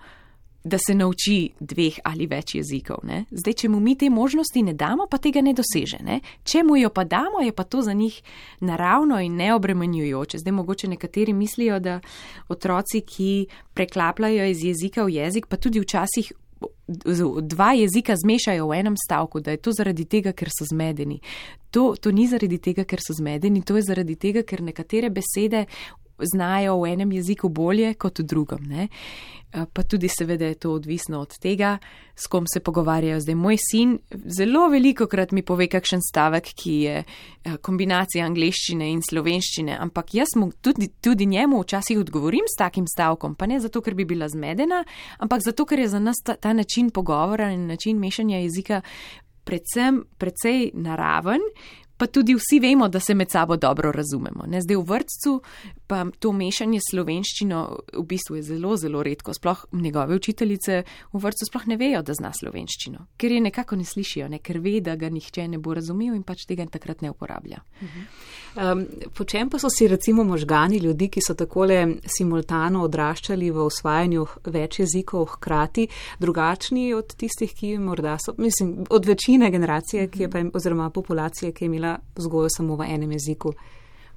da 0.65 0.79
se 0.79 0.95
nauči 0.95 1.53
dveh 1.61 1.99
ali 2.05 2.27
več 2.27 2.55
jezikov. 2.55 3.03
Ne? 3.07 3.25
Zdaj, 3.31 3.57
če 3.63 3.71
mu 3.73 3.81
mi 3.81 3.97
te 3.99 4.11
možnosti 4.11 4.63
ne 4.63 4.75
damo, 4.79 5.09
pa 5.11 5.19
tega 5.19 5.43
ne 5.43 5.55
doseže. 5.59 5.99
Ne? 6.07 6.21
Če 6.45 6.63
mu 6.67 6.77
jo 6.79 6.91
pa 6.95 7.05
damo, 7.05 7.43
je 7.43 7.53
pa 7.53 7.65
to 7.65 7.83
za 7.83 7.93
njih 7.93 8.21
naravno 8.61 9.21
in 9.21 9.37
neobremenjujoče. 9.37 10.39
Zdaj, 10.39 10.53
mogoče 10.53 10.93
nekateri 10.95 11.33
mislijo, 11.33 11.81
da 11.81 12.01
otroci, 12.49 13.01
ki 13.01 13.33
preklapljajo 13.75 14.47
iz 14.51 14.65
jezika 14.65 15.05
v 15.05 15.19
jezik, 15.19 15.51
pa 15.51 15.57
tudi 15.57 15.83
včasih 15.83 16.33
dva 17.43 17.73
jezika 17.73 18.15
zmešajo 18.17 18.67
v 18.69 18.79
enem 18.79 18.97
stavku, 18.97 19.41
da 19.41 19.51
je 19.51 19.57
to 19.57 19.73
zaradi 19.73 20.05
tega, 20.05 20.33
ker 20.33 20.49
so 20.51 20.67
zmedeni. 20.69 21.21
To, 21.71 21.95
to 21.97 22.13
ni 22.13 22.27
zaradi 22.29 22.59
tega, 22.59 22.85
ker 22.85 23.01
so 23.01 23.17
zmedeni, 23.17 23.63
to 23.63 23.77
je 23.77 23.83
zaradi 23.87 24.17
tega, 24.17 24.43
ker 24.43 24.63
nekatere 24.63 25.11
besede 25.11 25.65
znajo 26.23 26.81
v 26.81 26.93
enem 26.93 27.13
jeziku 27.13 27.49
bolje 27.49 27.95
kot 27.95 28.19
v 28.19 28.27
drugem. 28.27 28.65
Ne? 28.69 28.89
Pa 29.53 29.83
tudi 29.85 30.09
seveda 30.09 30.47
je 30.49 30.55
to 30.55 30.71
odvisno 30.73 31.21
od 31.21 31.35
tega, 31.39 31.77
s 32.17 32.27
kom 32.27 32.47
se 32.49 32.61
pogovarjajo. 32.61 33.21
Zdaj 33.21 33.35
moj 33.35 33.59
sin 33.61 33.99
zelo 34.39 34.69
veliko 34.73 35.07
krat 35.07 35.33
mi 35.33 35.43
pove 35.43 35.67
kakšen 35.69 36.01
stavek, 36.01 36.49
ki 36.57 36.73
je 36.73 37.03
kombinacija 37.61 38.25
angleščine 38.25 38.89
in 38.93 39.03
slovenščine, 39.05 39.77
ampak 39.77 40.15
jaz 40.17 40.33
mu 40.41 40.49
tudi, 40.65 40.89
tudi 41.05 41.27
njemu 41.27 41.61
včasih 41.61 42.01
odgovorim 42.01 42.49
s 42.49 42.57
takim 42.59 42.87
stavkom, 42.89 43.35
pa 43.37 43.47
ne 43.47 43.61
zato, 43.61 43.83
ker 43.85 43.95
bi 43.95 44.09
bila 44.09 44.29
zmedena, 44.33 44.85
ampak 45.19 45.45
zato, 45.45 45.69
ker 45.69 45.85
je 45.85 45.89
za 45.89 46.01
nas 46.01 46.25
ta, 46.25 46.37
ta 46.41 46.53
način 46.57 46.91
pogovora 46.91 47.51
in 47.53 47.67
način 47.67 48.01
mešanja 48.01 48.41
jezika 48.47 48.81
predvsem 49.45 50.05
precej 50.19 50.71
naraven 50.75 51.41
pa 52.03 52.07
tudi 52.07 52.35
vsi 52.35 52.59
vemo, 52.59 52.89
da 52.89 53.01
se 53.01 53.15
med 53.15 53.31
sabo 53.31 53.57
dobro 53.57 53.93
razumemo. 53.93 54.45
Ne? 54.47 54.61
Zdaj 54.61 54.77
v 54.77 54.83
vrtcu 54.83 55.33
pa 55.87 56.01
to 56.19 56.33
mešanje 56.35 56.81
slovenščino 56.91 57.61
v 57.93 58.03
bistvu 58.11 58.41
je 58.41 58.43
zelo, 58.43 58.75
zelo 58.77 59.05
redko. 59.07 59.31
Sploh 59.35 59.61
njegove 59.73 60.17
učiteljice 60.19 60.83
v 61.13 61.21
vrtcu 61.23 61.47
sploh 61.47 61.69
ne 61.71 61.77
vejo, 61.79 62.01
da 62.03 62.17
zna 62.19 62.33
slovenščino, 62.35 63.07
ker 63.17 63.37
je 63.37 63.45
nekako 63.47 63.79
ne 63.79 63.87
slišijo, 63.87 64.27
ne? 64.35 64.43
ker 64.43 64.59
ve, 64.59 64.81
da 64.83 64.97
ga 64.99 65.13
nihče 65.15 65.47
ne 65.49 65.63
bo 65.63 65.77
razumel 65.79 66.17
in 66.19 66.25
pač 66.27 66.43
tega 66.51 66.67
takrat 66.67 67.07
ne 67.07 67.13
uporablja. 67.15 67.63
Um, 68.53 68.87
po 69.15 69.25
čem 69.25 69.49
pa 69.49 69.59
so 69.59 69.71
si 69.71 69.89
recimo 69.89 70.25
možgani 70.25 70.77
ljudi, 70.77 71.09
ki 71.09 71.21
so 71.25 71.33
takole 71.35 71.87
simultano 72.05 72.83
odraščali 72.85 73.49
v 73.51 73.63
osvajanju 73.65 74.27
več 74.53 74.79
jezikov 74.83 75.25
hkrati, 75.37 75.87
drugačni 76.21 76.91
od 76.93 77.15
tistih, 77.17 77.55
ki 77.57 77.79
morda 77.81 78.19
so, 78.21 78.35
mislim, 78.37 78.85
od 78.91 79.09
večine 79.09 79.51
generacije, 79.51 80.09
ki 80.13 80.27
je 80.27 80.31
pa, 80.31 80.45
oziroma 80.53 80.91
populacije, 80.91 81.53
ki 81.53 81.65
je 81.65 81.71
imela 81.71 81.97
vzgojo 82.17 82.53
samo 82.53 82.77
v 82.77 82.91
enem 82.93 83.17
jeziku. 83.17 83.55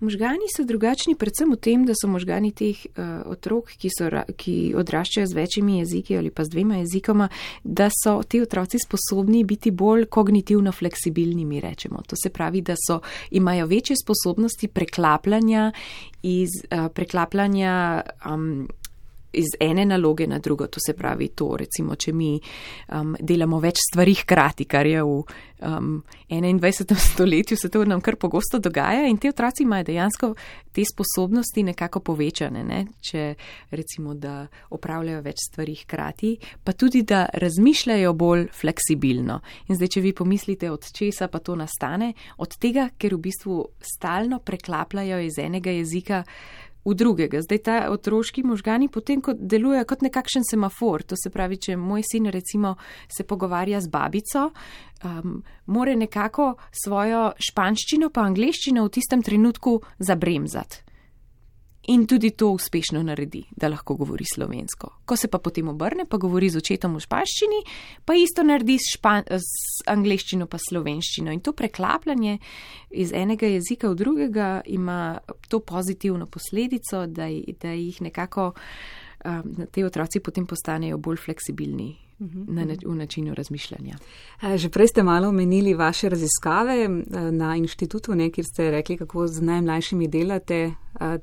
Možgani 0.05 0.49
so 0.55 0.63
drugačni 0.63 1.15
predvsem 1.17 1.51
v 1.51 1.57
tem, 1.57 1.85
da 1.85 1.95
so 1.97 2.07
možgani 2.11 2.51
teh 2.53 2.85
uh, 2.95 3.25
otrok, 3.31 3.73
ki, 3.81 3.89
so, 3.89 4.09
ki 4.37 4.55
odraščajo 4.77 5.27
z 5.31 5.37
večjimi 5.37 5.79
jeziki 5.79 6.17
ali 6.17 6.29
pa 6.29 6.45
z 6.45 6.53
dvema 6.53 6.79
jezikoma, 6.83 7.29
da 7.63 7.89
so 7.89 8.19
ti 8.23 8.41
otroci 8.41 8.79
sposobni 8.83 9.43
biti 9.43 9.71
bolj 9.71 10.05
kognitivno 10.05 10.71
fleksibilni, 10.71 11.45
mi 11.45 11.59
rečemo. 11.59 12.03
To 12.07 12.15
se 12.23 12.29
pravi, 12.29 12.61
da 12.61 12.77
so, 12.87 12.99
imajo 13.31 13.65
večje 13.67 13.95
sposobnosti 14.03 14.67
preklapljanja, 14.67 15.71
iz, 16.21 16.49
uh, 16.69 16.87
preklapljanja 16.93 18.01
um, 18.25 18.67
iz 19.35 19.55
ene 19.59 19.85
naloge 19.85 20.27
na 20.27 20.39
drugo. 20.39 20.67
To 20.67 20.79
se 20.85 20.93
pravi, 20.93 21.27
to 21.35 21.55
recimo, 21.59 21.95
če 21.95 22.13
mi 22.13 22.33
um, 22.39 23.15
delamo 23.19 23.59
več 23.59 23.81
stvari 23.89 24.15
hkrati, 24.21 24.65
kar 24.65 24.87
je 24.87 25.03
v 25.03 25.21
um, 25.61 26.03
21. 26.29 26.95
stoletju, 27.13 27.57
se 27.57 27.69
to 27.69 27.85
nam 27.85 28.01
kar 28.01 28.15
pogosto 28.15 28.59
dogaja 28.59 29.07
in 29.07 29.17
te 29.17 29.29
otroci 29.29 29.63
imajo 29.63 29.83
dejansko 29.83 30.33
te 30.71 30.83
sposobnosti 30.85 31.63
nekako 31.63 31.99
povečane, 31.99 32.63
ne? 32.63 32.85
če 33.01 33.35
recimo, 33.71 34.13
da 34.13 34.47
opravljajo 34.75 35.21
več 35.21 35.45
stvari 35.49 35.75
hkrati, 35.83 36.35
pa 36.63 36.73
tudi, 36.73 37.03
da 37.03 37.25
razmišljajo 37.33 38.13
bolj 38.13 38.47
fleksibilno. 38.53 39.39
In 39.69 39.79
zdaj, 39.79 39.93
če 39.95 40.03
vi 40.03 40.13
pomislite, 40.13 40.71
od 40.71 40.89
česa 40.91 41.29
pa 41.31 41.39
to 41.39 41.55
nastane, 41.55 42.13
od 42.37 42.57
tega, 42.59 42.89
ker 42.97 43.15
v 43.15 43.23
bistvu 43.29 43.61
stalno 43.79 44.41
preklapljajo 44.43 45.21
iz 45.23 45.39
enega 45.41 45.71
jezika 45.71 46.23
v 46.85 46.93
drugega. 46.93 47.41
Zdaj 47.41 47.61
ta 47.65 47.77
otroški 47.91 48.43
možgani 48.43 48.87
potem 48.87 49.21
kot 49.21 49.41
delujejo 49.41 49.85
kot 49.89 50.05
nekakšen 50.05 50.45
semafor. 50.49 51.03
To 51.09 51.17
se 51.19 51.29
pravi, 51.33 51.57
če 51.57 51.77
moj 51.77 52.05
sin 52.05 52.29
recimo 52.31 52.75
se 53.09 53.23
pogovarja 53.23 53.81
z 53.81 53.89
babico, 53.89 54.49
um, 55.03 55.41
more 55.65 55.95
nekako 55.95 56.53
svojo 56.85 57.31
španščino 57.49 58.09
pa 58.09 58.29
angliščino 58.29 58.85
v 58.85 58.95
tistem 58.99 59.25
trenutku 59.25 59.79
zabremzati 59.99 60.84
in 61.87 62.07
tudi 62.07 62.31
to 62.31 62.49
uspešno 62.49 63.03
naredi, 63.03 63.43
da 63.51 63.67
lahko 63.67 63.95
govori 63.95 64.25
slovensko. 64.33 64.89
Ko 65.05 65.15
se 65.15 65.27
pa 65.27 65.39
potem 65.39 65.67
obrne, 65.67 66.05
pa 66.09 66.17
govori 66.17 66.49
z 66.49 66.57
očetom 66.57 66.95
v 66.95 67.03
španščini, 67.05 67.61
pa 68.05 68.15
isto 68.17 68.43
naredi 68.43 68.77
s, 68.79 68.95
špan, 68.97 69.27
s 69.29 69.85
angliščino 69.91 70.47
pa 70.47 70.57
slovenščino. 70.61 71.33
In 71.33 71.43
to 71.45 71.53
preklapljanje 71.53 72.39
iz 72.89 73.13
enega 73.13 73.49
jezika 73.49 73.89
v 73.89 73.99
drugega 74.01 74.49
ima 74.65 75.19
to 75.49 75.59
pozitivno 75.59 76.25
posledico, 76.25 77.05
da, 77.07 77.29
da 77.61 77.75
jih 77.75 78.01
nekako 78.01 78.53
um, 79.25 79.67
te 79.71 79.85
otroci 79.85 80.19
potem 80.19 80.45
postanejo 80.45 80.97
bolj 80.97 81.21
fleksibilni 81.27 81.93
na, 82.19 82.65
v 82.85 82.95
načinu 82.95 83.33
razmišljanja. 83.33 83.97
Že 84.55 84.69
prej 84.69 84.87
ste 84.87 85.03
malo 85.03 85.29
omenili 85.29 85.73
vaše 85.73 86.09
raziskave 86.09 86.87
na 87.31 87.55
inštitutu, 87.55 88.15
ne, 88.15 88.29
kjer 88.31 88.45
ste 88.53 88.71
rekli, 88.71 88.97
kako 88.97 89.27
z 89.27 89.41
najmlajšimi 89.41 90.07
delate 90.07 90.71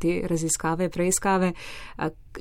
te 0.01 0.21
raziskave, 0.29 0.89
preiskave. 0.89 1.53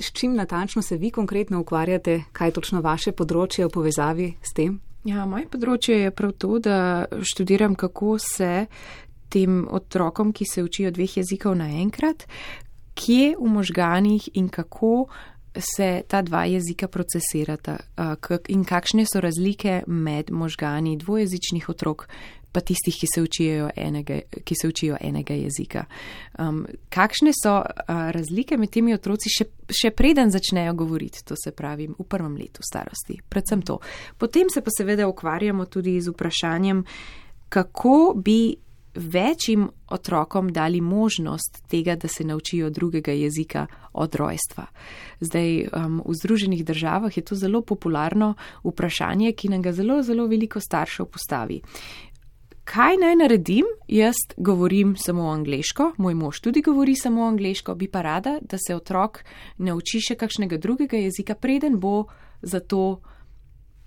S 0.00 0.12
čim 0.12 0.34
natančno 0.34 0.82
se 0.82 0.96
vi 0.96 1.10
konkretno 1.10 1.60
ukvarjate, 1.60 2.22
kaj 2.32 2.48
je 2.48 2.52
točno 2.52 2.80
vaše 2.80 3.12
področje 3.12 3.66
v 3.66 3.70
povezavi 3.72 4.34
s 4.42 4.52
tem? 4.52 4.80
Ja, 5.04 5.26
moje 5.26 5.48
področje 5.50 5.96
je 6.04 6.10
prav 6.14 6.36
to, 6.38 6.58
da 6.62 7.06
študiram, 7.26 7.74
kako 7.74 8.18
se 8.22 8.66
tem 9.32 9.64
otrokom, 9.70 10.32
ki 10.32 10.44
se 10.44 10.62
učijo 10.62 10.92
dveh 10.92 11.16
jezikov 11.16 11.56
naenkrat, 11.58 12.26
kje 12.94 13.34
v 13.40 13.48
možganih 13.48 14.28
in 14.36 14.48
kako 14.52 15.08
se 15.58 16.02
ta 16.08 16.22
dva 16.22 16.44
jezika 16.44 16.88
procesirata 16.88 17.76
in 18.48 18.64
kakšne 18.64 19.04
so 19.06 19.20
razlike 19.20 19.82
med 19.86 20.30
možgani 20.30 20.96
dvojezičnih 20.96 21.68
otrok 21.68 22.08
pa 22.52 22.60
tistih, 22.60 22.96
ki 23.00 23.06
se 23.14 23.22
učijo 23.22 23.70
enega, 23.76 24.18
ki 24.44 24.54
se 24.60 24.68
učijo 24.68 24.96
enega 25.00 25.34
jezika. 25.34 25.84
Um, 26.38 26.66
kakšne 26.92 27.32
so 27.32 27.54
uh, 27.56 28.10
razlike 28.12 28.56
med 28.56 28.70
temi 28.70 28.94
otroci 28.94 29.32
še, 29.32 29.46
še 29.72 29.90
preden 29.96 30.30
začnejo 30.30 30.74
govoriti, 30.76 31.24
to 31.24 31.36
se 31.38 31.54
pravi 31.56 31.88
v 31.88 32.04
prvem 32.08 32.36
letu 32.36 32.64
starosti, 32.66 33.22
predvsem 33.28 33.64
to. 33.64 33.78
Potem 34.18 34.52
se 34.52 34.60
pa 34.60 34.74
seveda 34.76 35.08
ukvarjamo 35.08 35.66
tudi 35.66 35.96
z 36.00 36.12
vprašanjem, 36.12 36.84
kako 37.48 37.96
bi 38.20 38.54
večjim 38.94 39.68
otrokom 39.88 40.52
dali 40.52 40.80
možnost 40.80 41.62
tega, 41.68 41.96
da 41.96 42.08
se 42.08 42.24
naučijo 42.24 42.70
drugega 42.70 43.12
jezika 43.12 43.66
od 43.92 44.14
rojstva. 44.14 44.66
Zdaj, 45.20 45.68
um, 45.72 46.02
v 46.06 46.14
Združenih 46.14 46.64
državah 46.64 47.16
je 47.16 47.24
to 47.24 47.34
zelo 47.34 47.62
popularno 47.62 48.34
vprašanje, 48.64 49.32
ki 49.32 49.48
nam 49.48 49.62
ga 49.62 49.72
zelo, 49.72 50.02
zelo 50.02 50.26
veliko 50.26 50.60
staršev 50.60 51.06
postavi. 51.06 51.60
Kaj 52.64 52.96
naj 52.96 53.16
naredim? 53.16 53.64
Jaz 53.88 54.14
govorim 54.36 54.96
samo 54.96 55.28
angliško, 55.30 55.92
moj 55.98 56.14
mož 56.14 56.40
tudi 56.40 56.62
govori 56.62 56.94
samo 56.94 57.24
angliško, 57.26 57.74
bi 57.74 57.88
pa 57.88 58.02
rada, 58.02 58.38
da 58.40 58.56
se 58.66 58.76
otrok 58.76 59.24
nauči 59.58 60.00
še 60.00 60.14
kakšnega 60.14 60.56
drugega 60.56 60.96
jezika, 60.96 61.34
preden 61.34 61.80
bo 61.80 62.04
za 62.42 62.60
to 62.60 63.00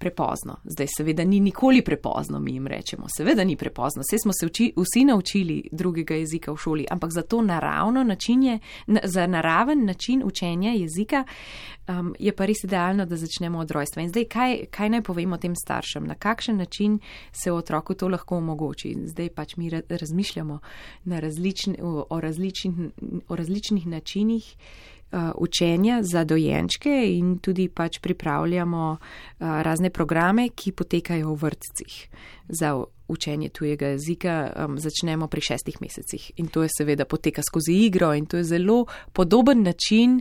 prepozno. 0.05 0.59
Zdaj, 0.63 0.87
seveda, 0.97 1.23
ni 1.23 1.39
nikoli 1.39 1.81
prepozno, 1.81 2.39
mi 2.39 2.53
jim 2.53 2.67
rečemo. 2.67 3.07
Seveda 3.17 3.43
ni 3.43 3.55
prepozno, 3.57 4.03
vse 4.05 4.19
smo 4.21 4.33
se 4.39 4.45
uči, 4.45 4.73
vsi 4.77 5.05
naučili 5.05 5.63
drugega 5.71 6.15
jezika 6.15 6.53
v 6.53 6.57
šoli, 6.61 6.85
ampak 6.91 7.11
za 7.11 7.21
to 7.21 7.41
naravno 7.41 8.03
načinje, 8.03 8.59
na, 8.87 9.01
za 9.03 9.27
naraven 9.27 9.85
način 9.85 10.21
učenja 10.25 10.71
jezika 10.71 11.23
um, 11.87 12.13
je 12.19 12.35
pa 12.35 12.45
res 12.45 12.63
idealno, 12.63 13.05
da 13.05 13.17
začnemo 13.17 13.59
od 13.59 13.71
rojstva. 13.71 14.03
In 14.03 14.09
zdaj, 14.09 14.25
kaj, 14.29 14.57
kaj 14.69 14.89
naj 14.89 15.01
povemo 15.01 15.37
tem 15.41 15.55
staršem, 15.55 16.05
na 16.05 16.15
kakšen 16.15 16.57
način 16.57 16.99
se 17.31 17.51
otroku 17.51 17.93
to 17.93 18.07
lahko 18.07 18.37
omogoči. 18.37 18.93
Zdaj 19.05 19.29
pač 19.29 19.57
mi 19.57 19.69
razmišljamo 19.89 20.59
različni, 21.05 21.79
o, 21.81 22.05
o, 22.09 22.19
različnih, 22.21 22.73
o 23.27 23.35
različnih 23.35 23.87
načinih. 23.87 24.53
Uh, 25.11 25.31
učenja 25.37 25.99
za 26.03 26.23
dojenčke 26.23 26.91
in 27.17 27.37
tudi 27.39 27.69
pač 27.69 27.99
pripravljamo 27.99 28.91
uh, 28.91 28.97
razne 29.39 29.89
programe, 29.89 30.49
ki 30.49 30.71
potekajo 30.71 31.29
v 31.29 31.37
vrtcih 31.41 32.07
za 32.49 32.73
učenje 33.07 33.49
tujega 33.49 33.93
jezika. 33.93 34.51
Um, 34.65 34.79
začnemo 34.79 35.27
pri 35.27 35.41
šestih 35.41 35.77
mesecih 35.81 36.31
in 36.35 36.47
to 36.47 36.63
je 36.63 36.73
seveda 36.77 37.05
poteka 37.05 37.41
skozi 37.45 37.73
igro 37.85 38.13
in 38.13 38.25
to 38.25 38.37
je 38.37 38.43
zelo 38.43 38.85
podoben 39.13 39.63
način, 39.63 40.19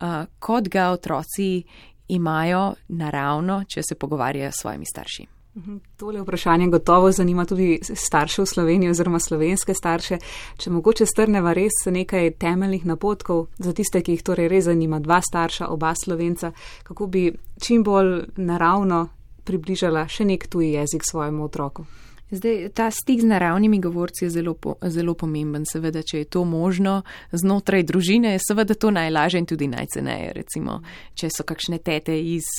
uh, 0.00 0.28
kot 0.38 0.68
ga 0.68 0.90
otroci 0.90 1.64
imajo 2.08 2.74
naravno, 2.88 3.64
če 3.64 3.82
se 3.82 3.94
pogovarjajo 3.94 4.52
s 4.52 4.60
svojimi 4.60 4.86
starši. 4.86 5.37
Mhm. 5.58 5.76
Tole 5.96 6.22
vprašanje 6.22 6.68
gotovo 6.68 7.12
zanima 7.12 7.44
tudi 7.44 7.80
starše 7.82 8.42
v 8.42 8.46
Sloveniji 8.46 8.90
oziroma 8.90 9.18
slovenske 9.18 9.74
starše. 9.74 10.18
Če 10.56 10.70
mogoče 10.70 11.06
strneva 11.06 11.52
res 11.52 11.82
nekaj 11.86 12.30
temeljnih 12.38 12.86
napotkov 12.86 13.46
za 13.58 13.72
tiste, 13.72 14.02
ki 14.02 14.12
jih 14.12 14.22
torej 14.22 14.48
res 14.48 14.64
zanima, 14.64 15.00
dva 15.00 15.20
starša, 15.20 15.68
oba 15.68 15.94
slovenca, 15.94 16.52
kako 16.82 17.06
bi 17.06 17.32
čim 17.60 17.82
bolj 17.82 18.28
naravno 18.36 19.08
približala 19.44 20.06
še 20.08 20.24
nek 20.24 20.46
tuji 20.46 20.72
jezik 20.76 21.02
svojemu 21.10 21.44
otroku. 21.44 21.86
Zdaj, 22.30 22.68
ta 22.76 22.90
stik 22.90 23.20
z 23.20 23.24
naravnimi 23.24 23.80
govorci 23.80 24.24
je 24.24 24.30
zelo, 24.30 24.54
po, 24.54 24.74
zelo 24.82 25.14
pomemben. 25.14 25.64
Seveda, 25.64 26.02
če 26.02 26.18
je 26.18 26.24
to 26.28 26.44
možno 26.44 27.02
znotraj 27.32 27.86
družine, 27.88 28.34
je 28.36 28.42
seveda 28.48 28.74
to 28.74 28.90
najlažje 28.92 29.40
in 29.40 29.46
tudi 29.48 29.68
najceneje. 29.72 30.32
Recimo, 30.36 30.82
če 31.16 31.30
so 31.32 31.46
kakšne 31.48 31.78
tete 31.80 32.18
iz 32.20 32.50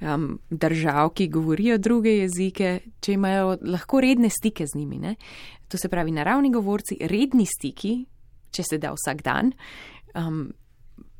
um, 0.00 0.38
držav, 0.50 1.12
ki 1.12 1.28
govorijo 1.28 1.76
druge 1.78 2.16
jezike, 2.22 2.78
če 3.00 3.18
imajo 3.18 3.58
lahko 3.60 4.00
redne 4.00 4.32
stike 4.32 4.64
z 4.66 4.78
njimi. 4.80 5.02
Ne? 5.04 5.14
To 5.68 5.78
se 5.78 5.92
pravi, 5.92 6.16
naravni 6.16 6.52
govorci, 6.52 6.96
redni 7.04 7.44
stiki, 7.46 7.98
če 8.50 8.64
se 8.64 8.80
da 8.80 8.94
vsak 8.96 9.20
dan. 9.22 9.52
Um, 10.16 10.48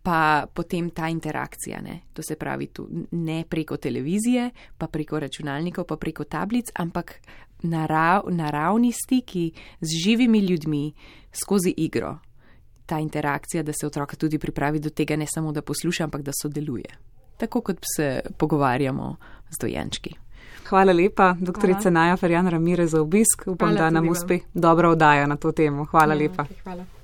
pa 0.03 0.49
potem 0.49 0.89
ta 0.91 1.09
interakcija. 1.13 1.81
Ne? 1.85 2.01
To 2.17 2.23
se 2.25 2.37
pravi, 2.41 2.67
tu 2.73 2.89
ne 3.13 3.45
preko 3.49 3.77
televizije, 3.77 4.51
pa 4.79 4.89
preko 4.89 5.21
računalnikov, 5.21 5.85
pa 5.85 5.97
preko 6.01 6.25
tablic, 6.25 6.73
ampak 6.75 7.21
narav, 7.63 8.23
naravni 8.29 8.93
stiki 8.93 9.53
z 9.81 9.89
živimi 10.05 10.39
ljudmi 10.39 10.93
skozi 11.33 11.75
igro. 11.77 12.19
Ta 12.87 12.99
interakcija, 12.99 13.63
da 13.63 13.73
se 13.73 13.87
otroka 13.87 14.17
tudi 14.17 14.39
pripravi 14.39 14.79
do 14.79 14.91
tega, 14.91 15.17
ne 15.17 15.27
samo 15.27 15.53
da 15.53 15.63
posluša, 15.63 16.05
ampak 16.05 16.23
da 16.23 16.33
sodeluje. 16.43 16.91
Tako 17.37 17.61
kot 17.61 17.77
se 17.97 18.21
pogovarjamo 18.39 19.17
z 19.51 19.59
dojenčki. 19.61 20.15
Hvala 20.69 20.93
lepa, 20.93 21.37
doktorica 21.41 21.91
Naja 21.91 22.17
Ferjan 22.17 22.49
Ramire, 22.49 22.87
za 22.87 23.01
obisk. 23.01 23.43
Upam, 23.47 23.69
Hvala 23.69 23.81
da 23.81 23.91
nam 23.91 24.09
uspe 24.09 24.39
dobro 24.55 24.91
oddaja 24.91 25.27
na 25.27 25.37
to 25.37 25.53
temo. 25.53 25.85
Hvala 25.85 26.15
ja, 26.15 26.19
lepa. 26.19 26.43
Okay, 26.45 26.63
hvala. 26.63 27.00